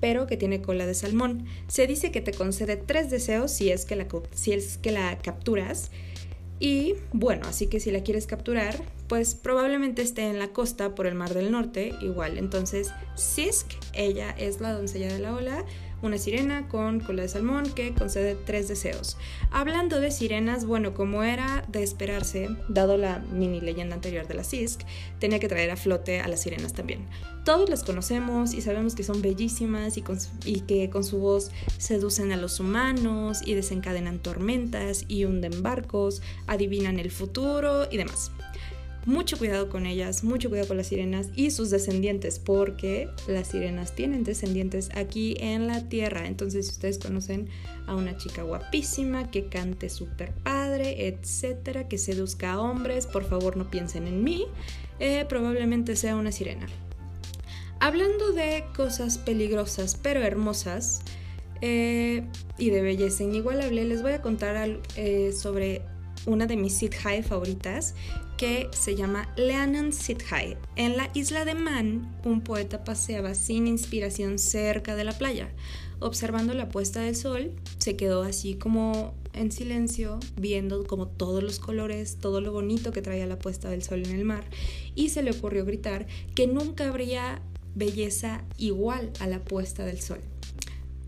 pero 0.00 0.26
que 0.26 0.36
tiene 0.36 0.62
cola 0.62 0.86
de 0.86 0.94
salmón. 0.94 1.46
Se 1.68 1.86
dice 1.86 2.10
que 2.10 2.20
te 2.20 2.32
concede 2.32 2.76
tres 2.76 3.10
deseos 3.10 3.50
si 3.50 3.70
es 3.70 3.84
que 3.84 3.96
la, 3.96 4.06
si 4.32 4.52
es 4.52 4.78
que 4.78 4.92
la 4.92 5.18
capturas 5.18 5.90
y 6.60 6.94
bueno, 7.12 7.46
así 7.48 7.68
que 7.68 7.80
si 7.80 7.90
la 7.90 8.02
quieres 8.02 8.26
capturar, 8.26 8.76
pues 9.08 9.34
probablemente 9.34 10.02
esté 10.02 10.22
en 10.22 10.38
la 10.38 10.48
costa 10.48 10.94
por 10.94 11.06
el 11.06 11.14
Mar 11.14 11.32
del 11.32 11.50
Norte, 11.50 11.94
igual. 12.00 12.36
Entonces, 12.36 12.90
Sisk, 13.14 13.66
ella 13.94 14.30
es 14.36 14.60
la 14.60 14.72
doncella 14.72 15.12
de 15.12 15.20
la 15.20 15.34
ola, 15.34 15.64
una 16.02 16.18
sirena 16.18 16.68
con 16.68 17.00
cola 17.00 17.22
de 17.22 17.28
salmón 17.28 17.70
que 17.74 17.94
concede 17.94 18.34
tres 18.34 18.68
deseos. 18.68 19.16
Hablando 19.50 20.00
de 20.00 20.10
sirenas, 20.10 20.64
bueno, 20.64 20.94
como 20.94 21.22
era 21.22 21.64
de 21.68 21.82
esperarse, 21.82 22.48
dado 22.68 22.96
la 22.96 23.18
mini 23.18 23.60
leyenda 23.60 23.94
anterior 23.94 24.26
de 24.26 24.34
la 24.34 24.44
Sisk, 24.44 24.82
tenía 25.18 25.38
que 25.38 25.48
traer 25.48 25.70
a 25.70 25.76
flote 25.76 26.20
a 26.20 26.28
las 26.28 26.42
sirenas 26.42 26.72
también. 26.72 27.06
Todos 27.44 27.68
las 27.70 27.82
conocemos 27.82 28.54
y 28.54 28.60
sabemos 28.60 28.94
que 28.94 29.02
son 29.02 29.22
bellísimas 29.22 29.96
y, 29.96 30.04
y 30.44 30.60
que 30.60 30.90
con 30.90 31.04
su 31.04 31.18
voz 31.18 31.50
seducen 31.78 32.32
a 32.32 32.36
los 32.36 32.60
humanos 32.60 33.40
y 33.44 33.54
desencadenan 33.54 34.18
tormentas 34.18 35.04
y 35.08 35.24
hunden 35.24 35.62
barcos, 35.62 36.22
adivinan 36.46 36.98
el 36.98 37.10
futuro 37.10 37.88
y 37.90 37.96
demás 37.96 38.30
mucho 39.06 39.38
cuidado 39.38 39.68
con 39.68 39.86
ellas, 39.86 40.24
mucho 40.24 40.48
cuidado 40.48 40.68
con 40.68 40.76
las 40.76 40.88
sirenas 40.88 41.28
y 41.34 41.50
sus 41.50 41.70
descendientes, 41.70 42.38
porque 42.38 43.08
las 43.26 43.48
sirenas 43.48 43.94
tienen 43.94 44.24
descendientes 44.24 44.90
aquí 44.94 45.36
en 45.40 45.66
la 45.66 45.88
tierra. 45.88 46.26
Entonces, 46.26 46.66
si 46.66 46.72
ustedes 46.72 46.98
conocen 46.98 47.48
a 47.86 47.94
una 47.94 48.16
chica 48.16 48.42
guapísima 48.42 49.30
que 49.30 49.48
cante 49.48 49.88
súper 49.88 50.32
padre, 50.32 51.08
etcétera, 51.08 51.88
que 51.88 51.98
seduzca 51.98 52.52
a 52.52 52.60
hombres, 52.60 53.06
por 53.06 53.24
favor 53.24 53.56
no 53.56 53.70
piensen 53.70 54.06
en 54.06 54.22
mí, 54.22 54.46
eh, 55.00 55.24
probablemente 55.28 55.96
sea 55.96 56.16
una 56.16 56.32
sirena. 56.32 56.66
Hablando 57.80 58.32
de 58.32 58.64
cosas 58.76 59.18
peligrosas 59.18 59.96
pero 60.02 60.20
hermosas 60.20 61.02
eh, 61.60 62.24
y 62.58 62.70
de 62.70 62.82
belleza 62.82 63.22
inigualable, 63.22 63.84
les 63.84 64.02
voy 64.02 64.12
a 64.12 64.22
contar 64.22 64.80
eh, 64.96 65.32
sobre 65.32 65.82
una 66.26 66.46
de 66.46 66.56
mis 66.56 66.78
High 66.78 67.22
favoritas 67.22 67.94
que 68.36 68.68
se 68.72 68.94
llama 68.94 69.28
Leanan 69.36 69.90
High. 69.92 70.56
En 70.76 70.96
la 70.96 71.10
isla 71.14 71.44
de 71.44 71.54
Man, 71.54 72.16
un 72.24 72.40
poeta 72.40 72.84
paseaba 72.84 73.34
sin 73.34 73.66
inspiración 73.66 74.38
cerca 74.38 74.94
de 74.94 75.04
la 75.04 75.16
playa. 75.16 75.50
observando 76.00 76.54
la 76.54 76.68
puesta 76.68 77.00
del 77.00 77.16
sol, 77.16 77.50
se 77.78 77.96
quedó 77.96 78.22
así 78.22 78.54
como 78.54 79.14
en 79.32 79.50
silencio, 79.50 80.20
viendo 80.36 80.84
como 80.84 81.08
todos 81.08 81.42
los 81.42 81.58
colores, 81.58 82.18
todo 82.20 82.40
lo 82.40 82.52
bonito 82.52 82.92
que 82.92 83.02
traía 83.02 83.26
la 83.26 83.38
puesta 83.38 83.68
del 83.68 83.82
sol 83.82 84.04
en 84.06 84.14
el 84.14 84.24
mar, 84.24 84.44
y 84.94 85.08
se 85.08 85.24
le 85.24 85.32
ocurrió 85.32 85.64
gritar 85.64 86.06
que 86.36 86.46
nunca 86.46 86.88
habría 86.88 87.42
belleza 87.74 88.44
igual 88.56 89.10
a 89.18 89.26
la 89.26 89.40
puesta 89.40 89.84
del 89.84 90.00
sol. 90.00 90.20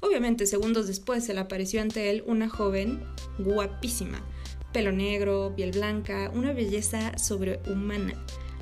Obviamente, 0.01 0.47
segundos 0.47 0.87
después 0.87 1.25
se 1.25 1.35
le 1.35 1.41
apareció 1.41 1.83
ante 1.83 2.11
él 2.11 2.25
una 2.27 2.49
joven 2.49 3.01
guapísima, 3.39 4.25
pelo 4.73 4.93
negro, 4.93 5.53
piel 5.57 5.73
blanca, 5.73 6.31
una 6.35 6.53
belleza 6.53 7.17
sobrehumana. 7.19 8.15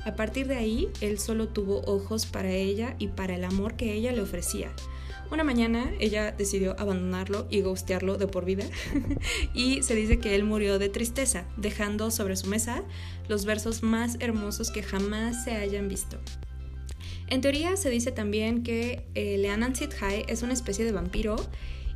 A 0.05 0.15
partir 0.15 0.47
de 0.47 0.55
ahí, 0.55 0.89
él 1.01 1.19
solo 1.19 1.49
tuvo 1.49 1.81
ojos 1.85 2.25
para 2.25 2.51
ella 2.51 2.95
y 2.99 3.07
para 3.07 3.35
el 3.35 3.43
amor 3.43 3.75
que 3.75 3.93
ella 3.93 4.11
le 4.11 4.21
ofrecía. 4.21 4.71
Una 5.31 5.43
mañana 5.43 5.91
ella 5.99 6.31
decidió 6.31 6.75
abandonarlo 6.79 7.45
y 7.51 7.61
gustearlo 7.61 8.17
de 8.17 8.27
por 8.27 8.45
vida 8.45 8.65
y 9.53 9.83
se 9.83 9.93
dice 9.93 10.19
que 10.19 10.33
él 10.33 10.43
murió 10.43 10.79
de 10.79 10.89
tristeza, 10.89 11.45
dejando 11.55 12.09
sobre 12.09 12.35
su 12.35 12.47
mesa 12.47 12.83
los 13.27 13.45
versos 13.45 13.83
más 13.83 14.17
hermosos 14.19 14.71
que 14.71 14.81
jamás 14.81 15.43
se 15.43 15.51
hayan 15.51 15.87
visto. 15.87 16.17
En 17.27 17.41
teoría 17.41 17.77
se 17.77 17.91
dice 17.91 18.11
también 18.11 18.63
que 18.63 19.05
eh, 19.13 19.37
Leanan 19.37 19.75
Sithai 19.75 20.25
es 20.27 20.41
una 20.41 20.53
especie 20.53 20.83
de 20.83 20.91
vampiro 20.91 21.35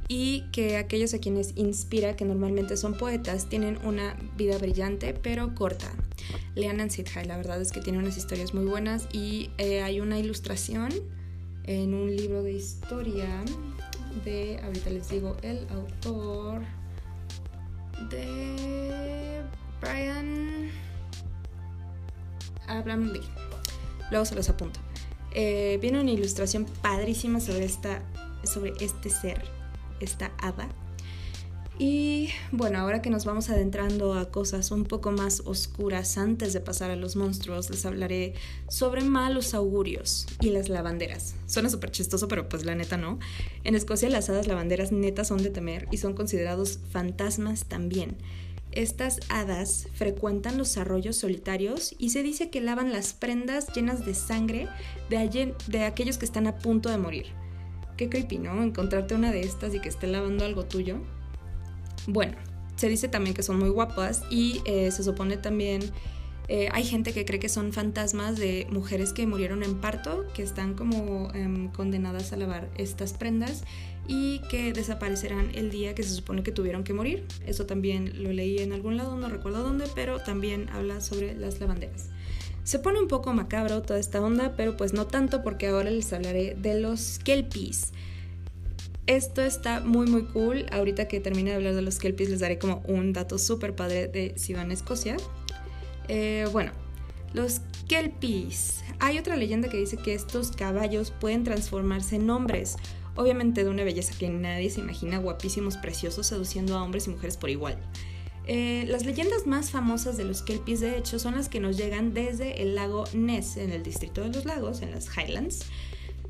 y 0.08 0.44
que 0.52 0.78
aquellos 0.78 1.14
a 1.14 1.20
quienes 1.20 1.54
inspira, 1.56 2.16
que 2.16 2.26
normalmente 2.26 2.78
son 2.78 2.98
poetas, 2.98 3.48
tienen 3.48 3.78
una 3.84 4.16
vida 4.38 4.58
brillante 4.58 5.14
pero 5.14 5.56
corta. 5.56 5.92
Leanan 6.56 6.92
Sithai, 6.92 7.26
la 7.26 7.38
verdad 7.38 7.62
es 7.62 7.72
que 7.72 7.82
tiene 7.82 8.00
unas 8.00 8.18
historias 8.18 8.54
muy 8.54 8.66
buenas 8.66 9.08
y 9.12 9.50
eh, 9.58 9.82
hay 9.82 10.00
una 10.00 10.20
ilustración 10.20 10.92
en 11.64 11.94
un 11.94 12.16
libro 12.16 12.44
de 12.44 12.54
historia 12.54 13.28
de, 14.26 14.60
ahorita 14.64 14.90
les 14.90 15.10
digo, 15.10 15.38
el 15.42 15.68
autor 15.70 16.62
de 18.10 19.42
Brian 19.82 20.70
Abraham 22.68 23.12
Lee. 23.12 23.22
Luego 24.12 24.26
se 24.26 24.36
los 24.36 24.50
apunto. 24.50 24.80
Eh, 25.32 25.80
viene 25.82 26.00
una 26.00 26.12
ilustración 26.12 26.66
padrísima 26.82 27.40
sobre, 27.40 27.66
esta, 27.66 28.04
sobre 28.44 28.74
este 28.80 29.10
ser, 29.10 29.44
esta 30.04 30.32
hada, 30.40 30.70
y 31.80 32.30
bueno, 32.52 32.78
ahora 32.78 33.02
que 33.02 33.10
nos 33.10 33.26
vamos 33.26 33.50
adentrando 33.50 34.14
a 34.14 34.30
cosas 34.30 34.70
un 34.70 34.84
poco 34.84 35.12
más 35.12 35.42
oscuras 35.46 36.20
antes 36.20 36.54
de 36.54 36.60
pasar 36.60 36.92
a 36.92 36.96
los 36.96 37.16
monstruos, 37.16 37.70
les 37.72 37.86
hablaré 37.86 38.36
sobre 38.68 39.02
malos 39.02 39.56
augurios 39.56 40.28
y 40.40 40.52
las 40.52 40.70
lavanderas. 40.70 41.34
Suena 41.48 41.70
súper 41.70 41.90
chistoso, 41.90 42.28
pero 42.28 42.48
pues 42.48 42.64
la 42.64 42.76
neta 42.76 42.98
no. 42.98 43.18
En 43.64 43.74
Escocia 43.74 44.10
las 44.10 44.30
hadas 44.30 44.46
lavanderas 44.46 44.92
netas 44.92 45.30
son 45.30 45.42
de 45.42 45.50
temer 45.50 45.88
y 45.90 45.98
son 45.98 46.14
considerados 46.14 46.80
fantasmas 46.92 47.66
también. 47.66 48.18
Estas 48.72 49.20
hadas 49.30 49.88
frecuentan 49.94 50.58
los 50.58 50.78
arroyos 50.78 51.18
solitarios 51.18 51.96
y 51.98 52.10
se 52.12 52.22
dice 52.24 52.50
que 52.50 52.62
lavan 52.62 52.92
las 52.92 53.14
prendas 53.14 53.74
llenas 53.74 54.06
de 54.06 54.14
sangre 54.14 54.68
de, 55.10 55.56
de 55.68 55.84
aquellos 55.84 56.18
que 56.18 56.26
están 56.26 56.46
a 56.46 56.58
punto 56.58 56.90
de 56.90 56.98
morir. 56.98 57.28
Qué 58.04 58.10
creepy, 58.10 58.38
¿no? 58.38 58.62
Encontrarte 58.62 59.16
una 59.16 59.32
de 59.32 59.40
estas 59.40 59.74
y 59.74 59.80
que 59.80 59.88
esté 59.88 60.08
lavando 60.08 60.44
algo 60.44 60.66
tuyo. 60.66 60.98
Bueno, 62.06 62.34
se 62.76 62.90
dice 62.90 63.08
también 63.08 63.34
que 63.34 63.44
son 63.44 63.58
muy 63.58 63.70
guapas 63.70 64.24
y 64.30 64.62
eh, 64.66 64.92
se 64.92 65.04
supone 65.04 65.38
también 65.38 65.82
eh, 66.50 66.68
hay 66.74 66.84
gente 66.84 67.14
que 67.14 67.24
cree 67.24 67.40
que 67.40 67.48
son 67.48 67.72
fantasmas 67.72 68.38
de 68.38 68.68
mujeres 68.70 69.14
que 69.14 69.26
murieron 69.26 69.64
en 69.64 69.76
parto, 69.80 70.26
que 70.34 70.44
están 70.44 70.74
como 70.74 71.32
em, 71.34 71.70
condenadas 71.70 72.34
a 72.34 72.36
lavar 72.36 72.70
estas 72.78 73.14
prendas 73.14 73.64
y 74.06 74.42
que 74.50 74.74
desaparecerán 74.74 75.52
el 75.56 75.72
día 75.72 75.96
que 75.96 76.04
se 76.04 76.14
supone 76.14 76.44
que 76.44 76.52
tuvieron 76.52 76.84
que 76.84 76.92
morir. 76.92 77.26
Eso 77.46 77.66
también 77.66 78.22
lo 78.22 78.34
leí 78.34 78.58
en 78.58 78.74
algún 78.74 78.98
lado, 78.98 79.16
no 79.16 79.30
recuerdo 79.30 79.64
dónde, 79.64 79.86
pero 79.96 80.20
también 80.20 80.68
habla 80.74 81.00
sobre 81.00 81.36
las 81.36 81.62
lavanderas. 81.62 82.10
Se 82.64 82.80
pone 82.80 83.00
un 83.00 83.08
poco 83.08 83.34
macabro 83.34 83.82
toda 83.82 84.00
esta 84.00 84.22
onda, 84.22 84.54
pero 84.56 84.78
pues 84.78 84.94
no 84.94 85.06
tanto 85.06 85.44
porque 85.44 85.68
ahora 85.68 85.90
les 85.90 86.14
hablaré 86.14 86.56
de 86.58 86.80
los 86.80 87.20
kelpies. 87.20 87.92
Esto 89.06 89.42
está 89.42 89.82
muy 89.82 90.08
muy 90.08 90.24
cool. 90.26 90.66
Ahorita 90.72 91.10
que 91.10 91.20
termine 91.20 91.50
de 91.50 91.58
hablar 91.58 91.76
de 91.76 91.82
los 91.82 92.00
kelpies 92.00 92.30
les 92.30 92.40
daré 92.40 92.58
como 92.58 92.82
un 92.88 93.12
dato 93.12 93.38
súper 93.38 93.76
padre 93.76 94.08
de 94.08 94.34
si 94.38 94.54
van 94.54 94.72
a 94.72 94.74
Escocia. 94.74 95.18
Eh, 96.08 96.48
bueno, 96.54 96.72
los 97.34 97.60
kelpies. 97.90 98.82
Hay 99.00 99.18
otra 99.18 99.36
leyenda 99.36 99.68
que 99.68 99.78
dice 99.78 99.98
que 99.98 100.14
estos 100.14 100.52
caballos 100.52 101.12
pueden 101.12 101.44
transformarse 101.44 102.16
en 102.16 102.30
hombres. 102.30 102.78
Obviamente 103.16 103.66
de 103.66 103.70
una 103.70 103.84
belleza 103.84 104.18
que 104.18 104.30
nadie 104.30 104.70
se 104.70 104.80
imagina, 104.80 105.18
guapísimos, 105.18 105.76
preciosos, 105.78 106.28
seduciendo 106.28 106.78
a 106.78 106.84
hombres 106.84 107.08
y 107.08 107.10
mujeres 107.10 107.36
por 107.36 107.50
igual. 107.50 107.78
Eh, 108.46 108.86
las 108.88 109.06
leyendas 109.06 109.48
más 109.48 109.72
famosas 109.72 110.18
de 110.18 110.26
los 110.26 110.42
kelpies, 110.42 110.82
de 110.82 110.98
hecho, 110.98 111.18
son 111.20 111.36
las 111.36 111.50
que 111.50 111.60
nos 111.60 111.78
llegan 111.78 112.14
desde 112.14 112.62
el 112.62 112.76
lago 112.76 113.06
Ness, 113.14 113.58
en 113.58 113.72
el 113.72 113.84
distrito 113.84 114.22
de 114.22 114.30
los 114.30 114.46
lagos, 114.46 114.82
en 114.82 114.92
las 114.92 115.08
Highlands. 115.18 115.66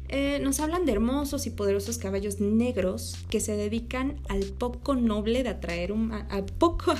Eh, 0.09 0.39
nos 0.39 0.59
hablan 0.59 0.85
de 0.85 0.91
hermosos 0.91 1.47
y 1.47 1.49
poderosos 1.49 1.97
caballos 1.97 2.39
negros 2.39 3.17
que 3.31 3.39
se 3.39 3.55
dedican 3.55 4.19
al 4.29 4.43
poco 4.43 4.93
noble 4.93 5.41
de 5.41 5.49
atraer 5.49 5.91
al 6.29 6.45
poco 6.45 6.93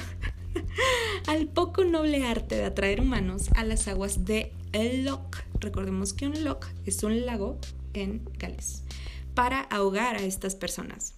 al 1.28 1.48
poco 1.48 1.84
noble 1.84 2.26
arte 2.26 2.56
de 2.56 2.66
atraer 2.66 3.02
humanos 3.02 3.50
a 3.56 3.64
las 3.64 3.88
aguas 3.88 4.26
de 4.26 4.52
el 4.72 5.06
Loch. 5.06 5.44
Recordemos 5.60 6.14
que 6.14 6.26
un 6.26 6.44
loch 6.44 6.66
es 6.86 7.04
un 7.04 7.26
lago 7.26 7.60
en 7.94 8.28
Gales 8.40 8.82
para 9.36 9.62
ahogar 9.62 10.16
a 10.16 10.24
estas 10.24 10.56
personas. 10.56 11.14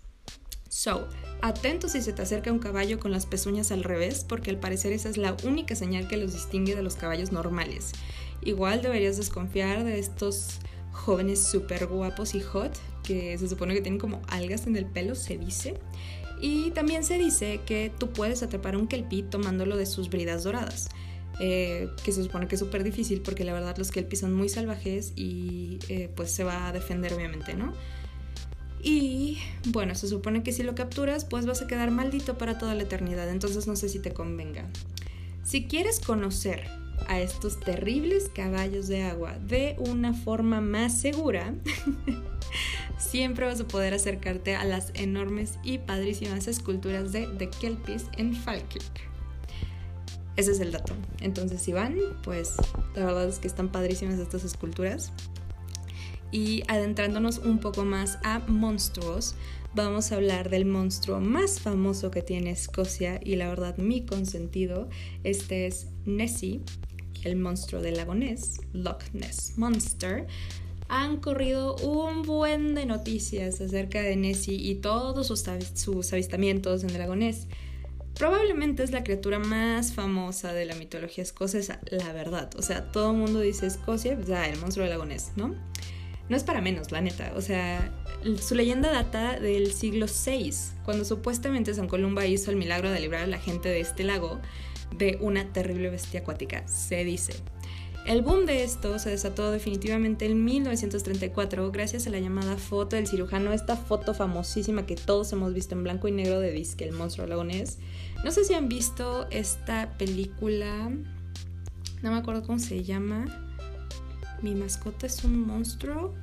So, 0.75 1.07
atento 1.41 1.87
si 1.87 2.01
se 2.01 2.11
te 2.11 2.21
acerca 2.21 2.51
un 2.51 2.59
caballo 2.59 2.99
con 2.99 3.13
las 3.13 3.25
pezuñas 3.25 3.71
al 3.71 3.81
revés, 3.81 4.25
porque 4.27 4.49
al 4.49 4.59
parecer 4.59 4.91
esa 4.91 5.07
es 5.07 5.15
la 5.15 5.37
única 5.45 5.73
señal 5.73 6.09
que 6.09 6.17
los 6.17 6.33
distingue 6.33 6.75
de 6.75 6.83
los 6.83 6.97
caballos 6.97 7.31
normales. 7.31 7.93
Igual 8.41 8.81
deberías 8.81 9.15
desconfiar 9.15 9.85
de 9.85 9.99
estos 9.99 10.59
jóvenes 10.91 11.41
súper 11.41 11.87
guapos 11.87 12.35
y 12.35 12.41
hot, 12.41 12.73
que 13.03 13.37
se 13.37 13.47
supone 13.47 13.73
que 13.73 13.79
tienen 13.79 14.01
como 14.01 14.21
algas 14.27 14.67
en 14.67 14.75
el 14.75 14.85
pelo, 14.85 15.15
se 15.15 15.37
dice. 15.37 15.75
Y 16.41 16.71
también 16.71 17.05
se 17.05 17.17
dice 17.17 17.61
que 17.65 17.89
tú 17.97 18.09
puedes 18.09 18.43
atrapar 18.43 18.75
un 18.75 18.87
kelpie 18.87 19.23
tomándolo 19.23 19.77
de 19.77 19.85
sus 19.85 20.09
bridas 20.09 20.43
doradas. 20.43 20.89
Eh, 21.39 21.87
que 22.03 22.11
se 22.11 22.21
supone 22.21 22.49
que 22.49 22.55
es 22.55 22.59
súper 22.59 22.83
difícil 22.83 23.21
porque 23.21 23.45
la 23.45 23.53
verdad 23.53 23.77
los 23.77 23.91
kelpies 23.91 24.21
son 24.21 24.33
muy 24.33 24.49
salvajes 24.49 25.13
y 25.15 25.79
eh, 25.87 26.09
pues 26.15 26.31
se 26.31 26.43
va 26.43 26.67
a 26.67 26.73
defender 26.73 27.13
obviamente, 27.13 27.53
¿no? 27.53 27.73
Y 28.85 29.39
bueno, 29.69 29.95
se 29.95 30.07
supone 30.07 30.43
que 30.43 30.53
si 30.53 30.61
lo 30.61 30.75
capturas 30.75 31.25
pues 31.25 31.47
vas 31.47 31.59
a 31.63 31.65
quedar 31.65 31.89
maldito 31.89 32.37
para 32.37 32.59
toda 32.59 32.75
la 32.75 32.83
eternidad, 32.83 33.27
entonces 33.29 33.65
no 33.65 33.75
sé 33.75 33.89
si 33.89 33.97
te 33.97 34.13
convenga. 34.13 34.63
Si 35.43 35.65
quieres 35.65 35.99
conocer 35.99 36.67
a 37.07 37.19
estos 37.19 37.59
terribles 37.59 38.29
caballos 38.29 38.87
de 38.87 39.01
agua 39.01 39.39
de 39.39 39.75
una 39.79 40.13
forma 40.13 40.61
más 40.61 41.01
segura, 41.01 41.55
siempre 42.99 43.47
vas 43.47 43.59
a 43.59 43.67
poder 43.67 43.95
acercarte 43.95 44.55
a 44.55 44.63
las 44.65 44.91
enormes 44.93 45.57
y 45.63 45.79
padrísimas 45.79 46.47
esculturas 46.47 47.11
de 47.11 47.25
The 47.25 47.49
Kelpies 47.49 48.05
en 48.17 48.35
Falkirk. 48.35 49.09
Ese 50.35 50.51
es 50.51 50.59
el 50.59 50.71
dato. 50.71 50.93
Entonces, 51.21 51.59
si 51.59 51.73
van, 51.73 51.97
pues 52.23 52.53
la 52.93 53.05
verdad 53.05 53.27
es 53.27 53.39
que 53.39 53.47
están 53.47 53.69
padrísimas 53.69 54.19
estas 54.19 54.43
esculturas. 54.43 55.11
Y 56.31 56.63
adentrándonos 56.67 57.37
un 57.39 57.59
poco 57.59 57.85
más 57.85 58.19
a 58.23 58.39
monstruos, 58.47 59.35
vamos 59.73 60.11
a 60.11 60.15
hablar 60.15 60.49
del 60.49 60.65
monstruo 60.65 61.19
más 61.19 61.59
famoso 61.59 62.11
que 62.11 62.21
tiene 62.21 62.51
Escocia 62.51 63.19
y 63.23 63.35
la 63.35 63.49
verdad 63.49 63.77
mi 63.77 64.05
consentido. 64.05 64.89
Este 65.23 65.67
es 65.67 65.87
Nessie, 66.05 66.61
el 67.23 67.35
monstruo 67.35 67.81
del 67.81 67.97
lago 67.97 68.15
Ness, 68.15 68.61
Loch 68.73 69.03
Ness 69.13 69.57
Monster, 69.57 70.27
han 70.87 71.17
corrido 71.17 71.75
un 71.77 72.21
buen 72.21 72.75
de 72.75 72.85
noticias 72.85 73.59
acerca 73.59 74.01
de 74.01 74.15
Nessie 74.15 74.55
y 74.55 74.75
todos 74.75 75.27
sus, 75.27 76.13
avistamientos 76.13 76.83
en 76.83 76.91
el 76.91 76.99
lago 76.99 77.15
Ness. 77.15 77.47
Probablemente 78.13 78.83
es 78.83 78.91
la 78.91 79.03
criatura 79.03 79.39
más 79.39 79.91
famosa 79.91 80.53
de 80.53 80.65
la 80.65 80.75
mitología 80.75 81.23
escocesa, 81.23 81.81
la 81.91 82.13
verdad. 82.13 82.49
O 82.55 82.61
sea, 82.61 82.91
todo 82.91 83.11
el 83.11 83.17
mundo 83.17 83.41
dice 83.41 83.67
Escocia, 83.67 84.15
pues 84.15 84.27
ya, 84.27 84.47
el 84.47 84.57
monstruo 84.59 84.85
del 84.85 84.91
lago 84.91 85.05
Ness, 85.05 85.31
¿no? 85.35 85.53
No 86.29 86.35
es 86.35 86.43
para 86.43 86.61
menos, 86.61 86.91
la 86.91 87.01
neta. 87.01 87.33
O 87.35 87.41
sea, 87.41 87.91
su 88.41 88.55
leyenda 88.55 88.91
data 88.91 89.39
del 89.39 89.71
siglo 89.73 90.07
VI, 90.07 90.51
cuando 90.83 91.05
supuestamente 91.05 91.73
San 91.73 91.87
Columba 91.87 92.25
hizo 92.25 92.51
el 92.51 92.57
milagro 92.57 92.89
de 92.89 92.99
librar 92.99 93.23
a 93.23 93.27
la 93.27 93.39
gente 93.39 93.69
de 93.69 93.79
este 93.79 94.03
lago 94.03 94.39
de 94.97 95.17
una 95.21 95.51
terrible 95.53 95.89
bestia 95.89 96.21
acuática, 96.21 96.67
se 96.67 97.03
dice. 97.03 97.33
El 98.05 98.21
boom 98.21 98.45
de 98.45 98.63
esto 98.63 98.99
se 98.99 99.09
desató 99.09 99.49
definitivamente 99.49 100.27
en 100.27 100.45
1934 100.45 101.71
gracias 101.71 102.05
a 102.05 102.11
la 102.11 102.19
llamada 102.19 102.55
foto 102.55 102.95
del 102.95 103.07
cirujano, 103.07 103.51
esta 103.51 103.75
foto 103.75 104.13
famosísima 104.13 104.85
que 104.85 104.95
todos 104.95 105.33
hemos 105.33 105.55
visto 105.55 105.73
en 105.73 105.83
blanco 105.83 106.07
y 106.07 106.11
negro 106.11 106.39
de 106.39 106.51
Disque, 106.51 106.83
el 106.83 106.91
monstruo 106.91 107.25
lagonés. 107.25 107.79
No 108.23 108.29
sé 108.29 108.45
si 108.45 108.53
han 108.53 108.69
visto 108.69 109.27
esta 109.31 109.97
película, 109.97 110.91
no 112.03 112.11
me 112.11 112.17
acuerdo 112.17 112.43
cómo 112.43 112.59
se 112.59 112.83
llama. 112.83 113.44
Mi 114.45 114.53
mascota 114.53 115.07
es 115.07 115.23
un 115.23 115.47
monstruo. 115.47 116.13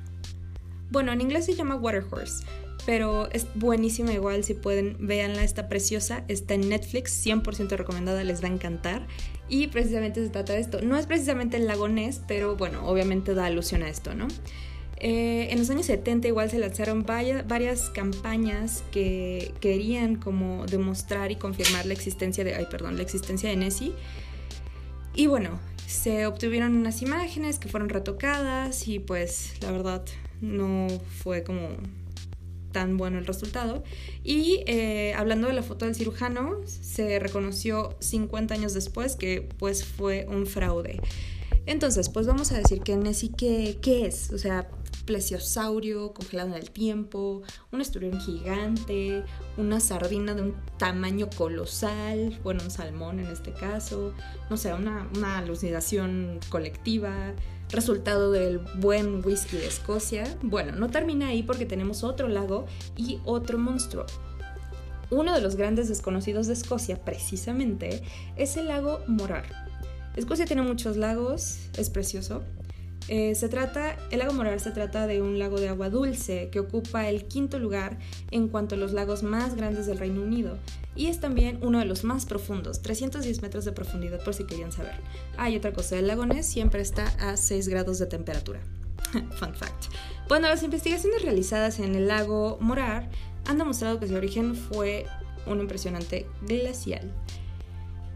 Bueno, 0.91 1.11
en 1.11 1.19
inglés 1.19 1.45
se 1.45 1.55
llama 1.55 1.75
Water 1.75 2.05
Horse, 2.09 2.45
pero 2.85 3.29
es 3.33 3.47
buenísima 3.53 4.13
igual, 4.13 4.45
si 4.45 4.53
pueden, 4.53 4.95
véanla, 5.05 5.43
está 5.43 5.67
preciosa, 5.67 6.23
está 6.29 6.53
en 6.53 6.69
Netflix, 6.69 7.21
100% 7.25 7.75
recomendada, 7.75 8.23
les 8.23 8.41
va 8.41 8.47
a 8.47 8.51
encantar. 8.51 9.05
Y 9.49 9.67
precisamente 9.67 10.23
se 10.23 10.29
trata 10.29 10.53
de 10.53 10.61
esto. 10.61 10.81
No 10.81 10.95
es 10.95 11.05
precisamente 11.05 11.57
el 11.57 11.67
lago 11.67 11.89
pero 12.25 12.55
bueno, 12.55 12.87
obviamente 12.87 13.33
da 13.33 13.47
alusión 13.47 13.83
a 13.83 13.89
esto, 13.89 14.15
¿no? 14.15 14.29
Eh, 14.99 15.49
en 15.51 15.59
los 15.59 15.69
años 15.69 15.87
70 15.87 16.29
igual 16.29 16.49
se 16.49 16.59
lanzaron 16.59 17.03
varias, 17.03 17.89
campañas 17.89 18.85
que 18.93 19.53
querían 19.59 20.15
como 20.15 20.65
demostrar 20.65 21.33
y 21.33 21.35
confirmar 21.35 21.85
la 21.85 21.93
existencia 21.93 22.45
de, 22.45 22.55
ay, 22.55 22.67
perdón, 22.71 22.95
la 22.95 23.03
existencia 23.03 23.49
de 23.49 23.57
Nessie. 23.57 23.91
Y 25.13 25.27
bueno, 25.27 25.59
se 25.87 26.25
obtuvieron 26.25 26.75
unas 26.75 27.01
imágenes 27.01 27.59
que 27.59 27.67
fueron 27.67 27.89
retocadas 27.89 28.87
y 28.87 28.99
pues 28.99 29.53
la 29.61 29.71
verdad 29.71 30.03
no 30.41 30.87
fue 31.21 31.43
como 31.43 31.69
tan 32.71 32.97
bueno 32.97 33.19
el 33.19 33.25
resultado. 33.25 33.83
Y 34.23 34.63
eh, 34.67 35.13
hablando 35.15 35.47
de 35.47 35.53
la 35.53 35.63
foto 35.63 35.85
del 35.85 35.95
cirujano, 35.95 36.57
se 36.65 37.19
reconoció 37.19 37.95
50 37.99 38.53
años 38.53 38.73
después 38.73 39.15
que 39.15 39.47
pues 39.57 39.85
fue 39.85 40.25
un 40.29 40.45
fraude. 40.45 40.99
Entonces, 41.65 42.09
pues 42.09 42.27
vamos 42.27 42.51
a 42.51 42.57
decir 42.57 42.81
que 42.81 42.97
Nessie, 42.97 43.31
¿qué, 43.37 43.77
qué 43.81 44.05
es? 44.05 44.31
O 44.33 44.37
sea, 44.37 44.67
plesiosaurio 45.05 46.13
congelado 46.13 46.49
en 46.49 46.55
el 46.55 46.71
tiempo, 46.71 47.41
un 47.71 47.81
esturión 47.81 48.19
gigante, 48.19 49.23
una 49.57 49.79
sardina 49.79 50.33
de 50.33 50.43
un 50.43 50.55
tamaño 50.77 51.29
colosal, 51.35 52.39
bueno, 52.43 52.63
un 52.63 52.71
salmón 52.71 53.19
en 53.19 53.27
este 53.27 53.51
caso, 53.51 54.13
no 54.49 54.57
sé, 54.57 54.73
una, 54.73 55.07
una 55.15 55.39
alucinación 55.39 56.39
colectiva, 56.49 57.33
resultado 57.69 58.31
del 58.31 58.59
buen 58.75 59.25
whisky 59.25 59.57
de 59.57 59.67
Escocia. 59.67 60.23
Bueno, 60.41 60.73
no 60.73 60.89
termina 60.89 61.27
ahí 61.27 61.43
porque 61.43 61.65
tenemos 61.65 62.03
otro 62.03 62.27
lago 62.27 62.65
y 62.95 63.19
otro 63.25 63.57
monstruo. 63.57 64.05
Uno 65.09 65.33
de 65.33 65.41
los 65.41 65.55
grandes 65.55 65.89
desconocidos 65.89 66.47
de 66.47 66.53
Escocia, 66.53 67.03
precisamente, 67.03 68.01
es 68.35 68.57
el 68.57 68.67
lago 68.67 68.99
Morar. 69.07 69.45
Escocia 70.15 70.45
tiene 70.45 70.61
muchos 70.61 70.97
lagos, 70.97 71.69
es 71.77 71.89
precioso, 71.89 72.43
eh, 73.07 73.35
se 73.35 73.49
trata, 73.49 73.97
el 74.11 74.19
lago 74.19 74.33
Morar 74.33 74.59
se 74.59 74.71
trata 74.71 75.07
de 75.07 75.21
un 75.21 75.37
lago 75.39 75.59
de 75.59 75.69
agua 75.69 75.89
dulce 75.89 76.49
que 76.51 76.59
ocupa 76.59 77.09
el 77.09 77.25
quinto 77.25 77.59
lugar 77.59 77.99
en 78.31 78.47
cuanto 78.47 78.75
a 78.75 78.77
los 78.77 78.93
lagos 78.93 79.23
más 79.23 79.55
grandes 79.55 79.85
del 79.85 79.97
Reino 79.97 80.21
Unido 80.21 80.57
y 80.95 81.07
es 81.07 81.19
también 81.19 81.59
uno 81.61 81.79
de 81.79 81.85
los 81.85 82.03
más 82.03 82.25
profundos, 82.25 82.81
310 82.81 83.41
metros 83.41 83.65
de 83.65 83.71
profundidad 83.71 84.23
por 84.23 84.33
si 84.33 84.45
querían 84.45 84.71
saber. 84.71 84.93
Hay 85.37 85.55
otra 85.55 85.73
cosa, 85.73 85.97
el 85.97 86.07
lago 86.07 86.25
Ness 86.25 86.45
siempre 86.45 86.81
está 86.81 87.07
a 87.19 87.35
6 87.35 87.67
grados 87.67 87.99
de 87.99 88.05
temperatura. 88.05 88.61
Fun 89.11 89.53
fact. 89.53 89.85
Bueno, 90.27 90.47
las 90.47 90.63
investigaciones 90.63 91.23
realizadas 91.23 91.79
en 91.79 91.95
el 91.95 92.07
lago 92.07 92.57
Morar 92.61 93.09
han 93.45 93.57
demostrado 93.57 93.99
que 93.99 94.07
su 94.07 94.15
origen 94.15 94.55
fue 94.55 95.05
un 95.45 95.59
impresionante 95.59 96.27
glacial. 96.47 97.11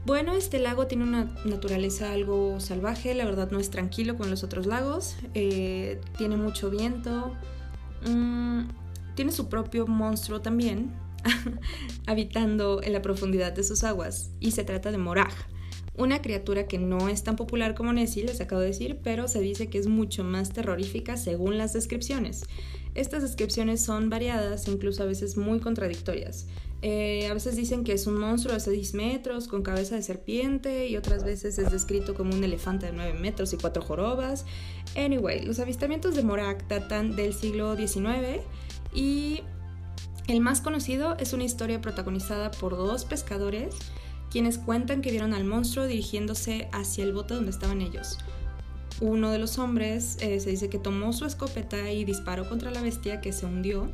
Bueno, 0.07 0.35
este 0.35 0.57
lago 0.57 0.87
tiene 0.87 1.03
una 1.03 1.35
naturaleza 1.43 2.13
algo 2.13 2.61
salvaje, 2.61 3.13
la 3.13 3.25
verdad 3.25 3.51
no 3.51 3.59
es 3.59 3.69
tranquilo 3.69 4.15
con 4.15 4.29
los 4.29 4.41
otros 4.41 4.65
lagos, 4.65 5.17
eh, 5.33 5.99
tiene 6.17 6.37
mucho 6.37 6.69
viento, 6.69 7.35
mm, 8.07 8.61
tiene 9.15 9.33
su 9.33 9.49
propio 9.49 9.85
monstruo 9.85 10.39
también, 10.39 10.93
habitando 12.07 12.81
en 12.81 12.93
la 12.93 13.01
profundidad 13.01 13.51
de 13.51 13.65
sus 13.65 13.83
aguas, 13.83 14.31
y 14.39 14.51
se 14.51 14.63
trata 14.63 14.91
de 14.91 14.97
Moraj, 14.97 15.33
una 15.97 16.21
criatura 16.21 16.67
que 16.67 16.77
no 16.77 17.09
es 17.09 17.23
tan 17.23 17.35
popular 17.35 17.75
como 17.75 17.91
Nessie, 17.91 18.23
les 18.23 18.39
acabo 18.39 18.61
de 18.61 18.67
decir, 18.67 18.99
pero 19.03 19.27
se 19.27 19.41
dice 19.41 19.67
que 19.67 19.77
es 19.77 19.87
mucho 19.87 20.23
más 20.23 20.53
terrorífica 20.53 21.17
según 21.17 21.57
las 21.57 21.73
descripciones. 21.73 22.45
Estas 22.95 23.23
descripciones 23.23 23.83
son 23.83 24.09
variadas, 24.09 24.69
incluso 24.69 25.03
a 25.03 25.05
veces 25.05 25.35
muy 25.35 25.59
contradictorias. 25.59 26.47
Eh, 26.84 27.27
a 27.27 27.34
veces 27.34 27.55
dicen 27.55 27.84
que 27.84 27.93
es 27.93 28.05
un 28.05 28.19
monstruo 28.19 28.53
de 28.53 28.60
6 28.60 28.93
metros 28.93 29.48
con 29.48 29.63
cabeza 29.63 29.96
de 29.96 30.03
serpiente 30.03 30.88
y 30.88 30.96
otras 30.96 31.24
veces 31.24 31.57
es 31.57 31.72
descrito 31.72 32.13
como 32.13 32.36
un 32.36 32.43
elefante 32.43 32.86
de 32.86 32.91
9 32.91 33.19
metros 33.19 33.51
y 33.53 33.57
4 33.57 33.81
jorobas. 33.81 34.46
Anyway, 34.96 35.44
los 35.44 35.59
avistamientos 35.59 36.16
de 36.16 36.24
Morak 36.24 36.68
datan 36.68 37.16
del 37.16 37.33
siglo 37.33 37.75
XIX 37.75 38.44
y 38.94 39.42
el 40.27 40.40
más 40.40 40.61
conocido 40.61 41.18
es 41.18 41.33
una 41.33 41.46
historia 41.46 41.81
protagonizada 41.81 42.51
por 42.51 42.77
dos 42.77 43.05
pescadores 43.05 43.75
quienes 44.29 44.57
cuentan 44.57 45.01
que 45.01 45.09
vieron 45.09 45.33
al 45.33 45.46
monstruo 45.46 45.87
dirigiéndose 45.87 46.68
hacia 46.74 47.05
el 47.05 47.13
bote 47.13 47.33
donde 47.33 47.51
estaban 47.51 47.81
ellos. 47.81 48.18
Uno 49.00 49.31
de 49.31 49.40
los 49.40 49.57
hombres 49.57 50.18
eh, 50.22 50.40
se 50.40 50.50
dice 50.50 50.70
que 50.70 50.79
tomó 50.79 51.13
su 51.13 51.25
escopeta 51.25 51.92
y 51.92 52.03
disparó 52.03 52.50
contra 52.50 52.72
la 52.72 52.81
bestia 52.81 53.22
que 53.22 53.31
se 53.31 53.46
hundió 53.46 53.92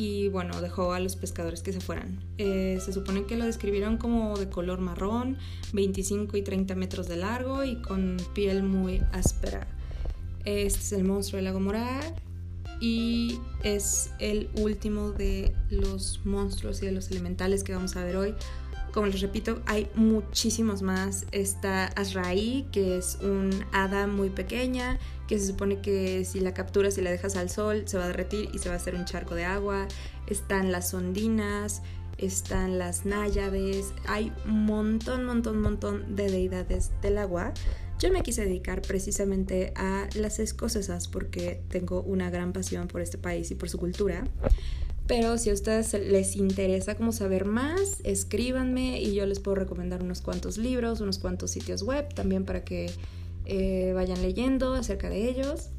y 0.00 0.28
bueno, 0.28 0.62
dejó 0.62 0.94
a 0.94 1.00
los 1.00 1.14
pescadores 1.14 1.62
que 1.62 1.74
se 1.74 1.80
fueran. 1.82 2.24
Eh, 2.38 2.78
se 2.82 2.90
supone 2.90 3.26
que 3.26 3.36
lo 3.36 3.44
describieron 3.44 3.98
como 3.98 4.38
de 4.38 4.48
color 4.48 4.80
marrón, 4.80 5.36
25 5.74 6.38
y 6.38 6.42
30 6.42 6.74
metros 6.74 7.06
de 7.06 7.18
largo 7.18 7.64
y 7.64 7.82
con 7.82 8.16
piel 8.32 8.62
muy 8.62 9.02
áspera. 9.12 9.66
Este 10.46 10.80
es 10.80 10.92
el 10.92 11.04
monstruo 11.04 11.36
del 11.36 11.44
lago 11.44 11.60
Morar 11.60 12.14
y 12.80 13.40
es 13.62 14.10
el 14.20 14.48
último 14.56 15.10
de 15.10 15.54
los 15.68 16.24
monstruos 16.24 16.82
y 16.82 16.86
de 16.86 16.92
los 16.92 17.10
elementales 17.10 17.62
que 17.62 17.74
vamos 17.74 17.94
a 17.94 18.02
ver 18.02 18.16
hoy. 18.16 18.34
Como 18.92 19.06
les 19.06 19.20
repito, 19.20 19.60
hay 19.66 19.88
muchísimos 19.94 20.82
más. 20.82 21.26
Está 21.30 21.86
Azraí, 21.86 22.66
que 22.72 22.98
es 22.98 23.18
un 23.22 23.50
hada 23.72 24.06
muy 24.06 24.30
pequeña, 24.30 24.98
que 25.28 25.38
se 25.38 25.46
supone 25.46 25.80
que 25.80 26.24
si 26.24 26.40
la 26.40 26.54
capturas 26.54 26.98
y 26.98 27.02
la 27.02 27.10
dejas 27.10 27.36
al 27.36 27.50
sol, 27.50 27.84
se 27.86 27.98
va 27.98 28.04
a 28.04 28.06
derretir 28.08 28.48
y 28.52 28.58
se 28.58 28.68
va 28.68 28.74
a 28.74 28.78
hacer 28.78 28.94
un 28.96 29.04
charco 29.04 29.34
de 29.34 29.44
agua. 29.44 29.86
Están 30.26 30.72
las 30.72 30.92
ondinas, 30.92 31.82
están 32.18 32.78
las 32.78 33.06
náyades. 33.06 33.92
Hay 34.06 34.32
un 34.44 34.66
montón, 34.66 35.24
montón, 35.24 35.60
montón 35.60 36.16
de 36.16 36.30
deidades 36.30 36.90
del 37.00 37.18
agua. 37.18 37.52
Yo 38.00 38.10
me 38.10 38.22
quise 38.22 38.44
dedicar 38.44 38.80
precisamente 38.80 39.72
a 39.76 40.08
las 40.14 40.38
escocesas 40.38 41.06
porque 41.06 41.62
tengo 41.68 42.02
una 42.02 42.30
gran 42.30 42.52
pasión 42.52 42.88
por 42.88 43.02
este 43.02 43.18
país 43.18 43.50
y 43.50 43.54
por 43.54 43.68
su 43.68 43.78
cultura. 43.78 44.24
Pero 45.10 45.38
si 45.38 45.50
a 45.50 45.54
ustedes 45.54 45.92
les 45.92 46.36
interesa 46.36 46.94
como 46.94 47.10
saber 47.10 47.44
más, 47.44 47.98
escríbanme 48.04 49.00
y 49.00 49.12
yo 49.12 49.26
les 49.26 49.40
puedo 49.40 49.56
recomendar 49.56 50.04
unos 50.04 50.20
cuantos 50.20 50.56
libros, 50.56 51.00
unos 51.00 51.18
cuantos 51.18 51.50
sitios 51.50 51.82
web 51.82 52.14
también 52.14 52.44
para 52.44 52.62
que 52.62 52.92
eh, 53.44 53.90
vayan 53.92 54.22
leyendo 54.22 54.72
acerca 54.74 55.08
de 55.10 55.28
ellos. 55.28 55.70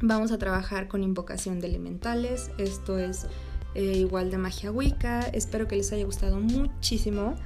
Vamos 0.00 0.32
a 0.32 0.38
trabajar 0.38 0.88
con 0.88 1.04
invocación 1.04 1.60
de 1.60 1.68
elementales. 1.68 2.50
Esto 2.58 2.98
es 2.98 3.28
eh, 3.76 3.98
igual 3.98 4.32
de 4.32 4.38
magia 4.38 4.72
wicca. 4.72 5.20
Espero 5.32 5.68
que 5.68 5.76
les 5.76 5.92
haya 5.92 6.04
gustado 6.04 6.40
muchísimo. 6.40 7.36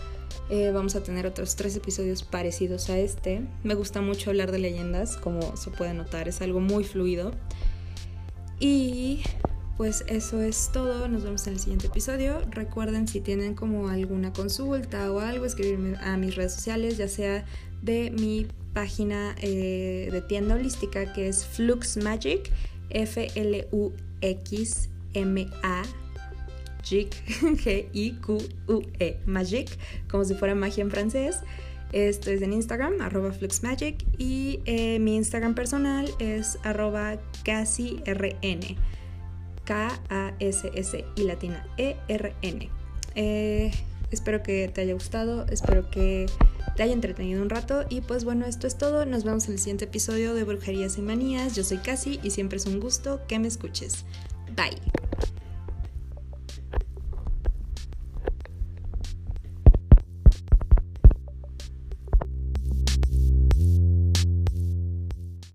Eh, 0.48 0.70
vamos 0.72 0.96
a 0.96 1.02
tener 1.02 1.26
otros 1.26 1.54
tres 1.54 1.76
episodios 1.76 2.22
parecidos 2.22 2.88
a 2.88 2.96
este. 2.96 3.46
Me 3.62 3.74
gusta 3.74 4.00
mucho 4.00 4.30
hablar 4.30 4.52
de 4.52 4.58
leyendas, 4.58 5.18
como 5.18 5.54
se 5.58 5.70
puede 5.70 5.92
notar, 5.92 6.28
es 6.28 6.40
algo 6.40 6.60
muy 6.60 6.82
fluido. 6.82 7.32
Y 8.58 9.20
pues 9.76 10.04
eso 10.06 10.40
es 10.40 10.70
todo, 10.72 11.08
nos 11.08 11.24
vemos 11.24 11.46
en 11.46 11.54
el 11.54 11.58
siguiente 11.60 11.88
episodio. 11.88 12.40
Recuerden 12.50 13.08
si 13.08 13.20
tienen 13.20 13.54
como 13.54 13.88
alguna 13.88 14.32
consulta 14.32 15.10
o 15.12 15.18
algo, 15.20 15.44
escribirme 15.44 15.96
a 15.98 16.16
mis 16.16 16.36
redes 16.36 16.52
sociales, 16.54 16.96
ya 16.96 17.08
sea 17.08 17.44
de 17.82 18.10
mi 18.10 18.46
página 18.72 19.34
eh, 19.40 20.08
de 20.10 20.20
tienda 20.22 20.54
holística 20.54 21.12
que 21.12 21.28
es 21.28 21.44
Flux 21.44 21.96
Magic, 21.96 22.50
F-L-U-X-M-A. 22.90 23.92
G-I-Q-U-E, 26.84 27.96
Magic, 29.24 29.78
como 30.10 30.24
si 30.24 30.34
fuera 30.34 30.54
magia 30.54 30.82
en 30.82 30.90
francés. 30.90 31.38
Esto 31.92 32.30
es 32.30 32.42
en 32.42 32.52
Instagram, 32.52 33.00
arroba 33.00 33.32
fluxmagic, 33.32 34.04
y 34.18 34.60
eh, 34.66 34.98
mi 34.98 35.16
Instagram 35.16 35.54
personal 35.54 36.10
es 36.18 36.58
arroba 36.64 37.18
casirn. 37.44 38.76
K-A-S-S 39.64 41.04
y 41.16 41.22
latina 41.24 41.66
E-R-N. 41.76 42.70
Eh, 43.14 43.70
espero 44.10 44.42
que 44.42 44.68
te 44.68 44.80
haya 44.80 44.94
gustado, 44.94 45.46
espero 45.46 45.90
que 45.90 46.26
te 46.76 46.82
haya 46.82 46.92
entretenido 46.92 47.42
un 47.42 47.50
rato 47.50 47.84
y 47.88 48.00
pues 48.00 48.24
bueno, 48.24 48.46
esto 48.46 48.66
es 48.66 48.76
todo. 48.76 49.06
Nos 49.06 49.24
vemos 49.24 49.46
en 49.46 49.52
el 49.52 49.58
siguiente 49.58 49.84
episodio 49.84 50.34
de 50.34 50.44
Brujerías 50.44 50.98
y 50.98 51.02
Manías. 51.02 51.54
Yo 51.54 51.64
soy 51.64 51.78
Casi 51.78 52.20
y 52.22 52.30
siempre 52.30 52.58
es 52.58 52.66
un 52.66 52.80
gusto 52.80 53.20
que 53.28 53.38
me 53.38 53.48
escuches. 53.48 54.04
Bye. 54.56 55.03